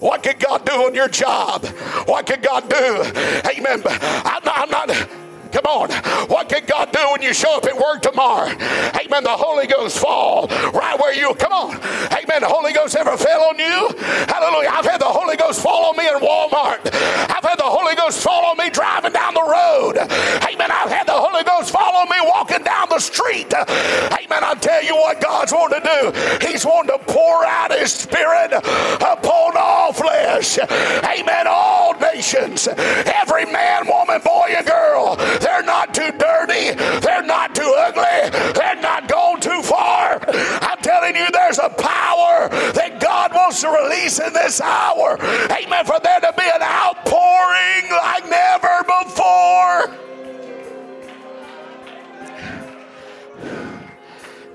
What 0.00 0.22
could 0.22 0.38
God 0.38 0.64
do 0.64 0.72
on 0.72 0.94
your 0.94 1.08
job? 1.08 1.64
What 2.06 2.26
could 2.26 2.42
God 2.42 2.68
do? 2.68 3.02
Amen. 3.50 3.82
I'm 3.84 4.44
not, 4.44 4.58
I'm 4.58 4.70
not 4.70 5.08
Come 5.56 5.88
on. 5.88 5.90
What 6.28 6.50
can 6.50 6.66
God 6.66 6.92
do 6.92 7.00
when 7.12 7.22
you 7.22 7.32
show 7.32 7.56
up 7.56 7.64
at 7.64 7.74
work 7.74 8.02
tomorrow? 8.02 8.50
Amen. 8.50 9.24
The 9.24 9.30
Holy 9.30 9.66
Ghost 9.66 9.98
fall 9.98 10.48
right 10.48 11.00
where 11.00 11.14
you 11.14 11.32
come 11.34 11.52
on. 11.52 11.76
Amen. 12.12 12.42
The 12.42 12.46
Holy 12.46 12.74
Ghost 12.74 12.94
ever 12.94 13.16
fell 13.16 13.40
on 13.44 13.58
you? 13.58 13.88
Hallelujah. 14.28 14.68
I've 14.68 14.84
had 14.84 15.00
the 15.00 15.08
Holy 15.08 15.34
Ghost 15.36 15.62
fall 15.62 15.86
on 15.86 15.96
me 15.96 16.06
in 16.06 16.16
Walmart. 16.20 16.84
I've 16.92 17.42
had 17.42 17.56
the 17.56 17.64
Holy 17.64 17.94
Ghost 17.94 18.22
fall 18.22 18.44
on 18.44 18.58
me 18.58 18.68
driving 18.68 19.12
down 19.12 19.32
the 19.32 19.40
road. 19.40 19.96
Amen. 20.44 20.70
I've 20.70 20.92
had 20.92 21.06
the 21.06 21.16
Holy 21.16 21.42
Ghost 21.42 21.72
fall 21.72 21.96
on 21.96 22.10
me 22.10 22.16
walking 22.20 22.62
down 22.62 22.90
the 22.90 22.98
street. 22.98 23.54
Amen. 23.54 24.44
I 24.44 24.54
tell 24.60 24.84
you 24.84 24.94
what 24.94 25.22
God's 25.22 25.52
wanting 25.52 25.80
to 25.80 25.88
do. 25.88 26.46
He's 26.46 26.66
wanting 26.66 26.98
to 26.98 27.04
pour 27.06 27.46
out 27.46 27.72
his 27.72 27.92
spirit 27.92 28.52
upon 28.52 29.56
all 29.56 29.94
flesh. 29.94 30.58
Amen. 30.58 31.46
All 31.48 31.94
nations. 31.94 32.68
Every 32.68 33.46
man, 33.46 33.88
woman, 33.88 34.20
boy, 34.22 34.52
and 34.54 34.66
girl. 34.66 35.16
They're 35.46 35.62
not 35.62 35.94
too 35.94 36.10
dirty. 36.10 36.74
They're 37.00 37.22
not 37.22 37.54
too 37.54 37.72
ugly. 37.78 38.30
They're 38.52 38.82
not 38.82 39.06
going 39.08 39.40
too 39.40 39.62
far. 39.62 40.20
I'm 40.26 40.78
telling 40.82 41.14
you, 41.14 41.30
there's 41.30 41.60
a 41.60 41.68
power 41.68 42.48
that 42.72 42.98
God 43.00 43.32
wants 43.32 43.60
to 43.60 43.68
release 43.68 44.18
in 44.18 44.32
this 44.32 44.60
hour. 44.60 45.16
Amen. 45.22 45.84
For 45.84 46.00
there 46.02 46.18
to 46.18 46.34
be 46.36 46.42
an 46.52 46.62
outpouring 46.62 47.90
like 47.92 48.28
never 48.28 48.82
before. 49.04 49.96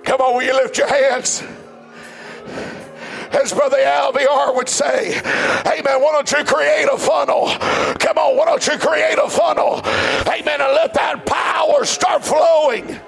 Come 0.03 0.19
on, 0.19 0.35
will 0.35 0.43
you 0.43 0.53
lift 0.53 0.77
your 0.77 0.87
hands? 0.87 1.41
As 3.33 3.53
Brother 3.53 3.77
Alviar 3.77 4.55
would 4.55 4.69
say, 4.69 5.17
Amen. 5.65 6.01
Why 6.01 6.11
don't 6.11 6.31
you 6.31 6.43
create 6.43 6.87
a 6.91 6.97
funnel? 6.97 7.49
Come 7.99 8.17
on, 8.17 8.37
why 8.37 8.45
don't 8.45 8.65
you 8.65 8.77
create 8.77 9.17
a 9.17 9.29
funnel? 9.29 9.81
Amen. 10.27 10.61
And 10.61 10.73
let 10.73 10.93
that 10.93 11.25
power 11.25 11.85
start 11.85 12.23
flowing. 12.23 12.99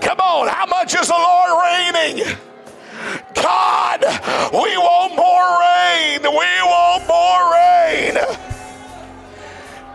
Come 0.00 0.20
on, 0.20 0.48
how 0.48 0.66
much 0.66 0.94
is 0.94 1.08
the 1.08 1.14
Lord 1.14 1.62
raining? 1.62 2.36
God, 3.34 4.00
we 4.52 4.76
want 4.76 5.16
more 5.16 5.48
rain. 5.60 6.22
We 6.22 6.50
want 6.62 7.06
more 7.06 7.52
rain. 7.52 8.55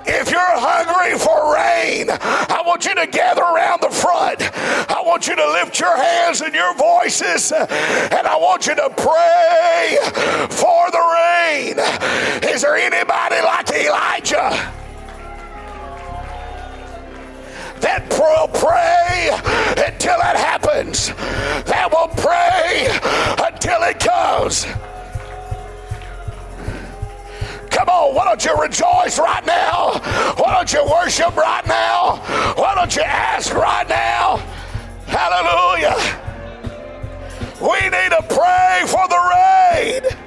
If 0.06 0.32
you're 0.32 0.40
hungry 0.42 1.18
for 1.18 1.54
rain, 1.54 2.08
I 2.10 2.64
want 2.66 2.86
you 2.86 2.96
to 2.96 3.08
gather 3.08 3.42
around 3.42 3.82
the 3.82 3.90
front. 3.90 4.42
I 4.90 5.02
want 5.06 5.28
you 5.28 5.36
to 5.36 5.52
lift 5.52 5.80
your 5.80 5.96
hands 5.96 6.42
and 6.42 6.54
your 6.54 6.74
voices, 6.76 7.52
and 7.52 8.28
I 8.28 8.38
want 8.38 8.68
you 8.68 8.76
to 8.76 8.90
pray 8.96 9.98
for 10.50 10.92
the 10.92 11.04
rain. 11.18 12.52
Is 12.54 12.62
there 12.62 12.76
anybody 12.76 13.42
like 13.42 13.70
Elijah? 13.72 14.74
that 17.82 18.08
will 18.12 18.48
pray 18.48 19.30
until 19.88 20.20
it 20.20 20.38
happens, 20.38 21.08
that 21.66 21.90
will 21.92 22.10
pray 22.10 22.88
until 23.44 23.82
it 23.82 24.00
comes. 24.00 24.66
Why 28.12 28.26
don't 28.26 28.44
you 28.44 28.54
rejoice 28.60 29.18
right 29.18 29.46
now? 29.46 30.00
Why 30.38 30.54
don't 30.54 30.72
you 30.74 30.84
worship 30.86 31.36
right 31.38 31.66
now? 31.66 32.18
Why 32.56 32.76
don't 32.76 32.94
you 32.96 33.04
ask 33.04 33.54
right 33.54 33.88
now? 33.88 34.38
Hallelujah. 35.08 35.96
We 37.62 37.80
need 37.90 38.10
to 38.10 38.24
pray 38.28 38.84
for 38.86 39.08
the 39.08 39.22
rain. 39.32 40.21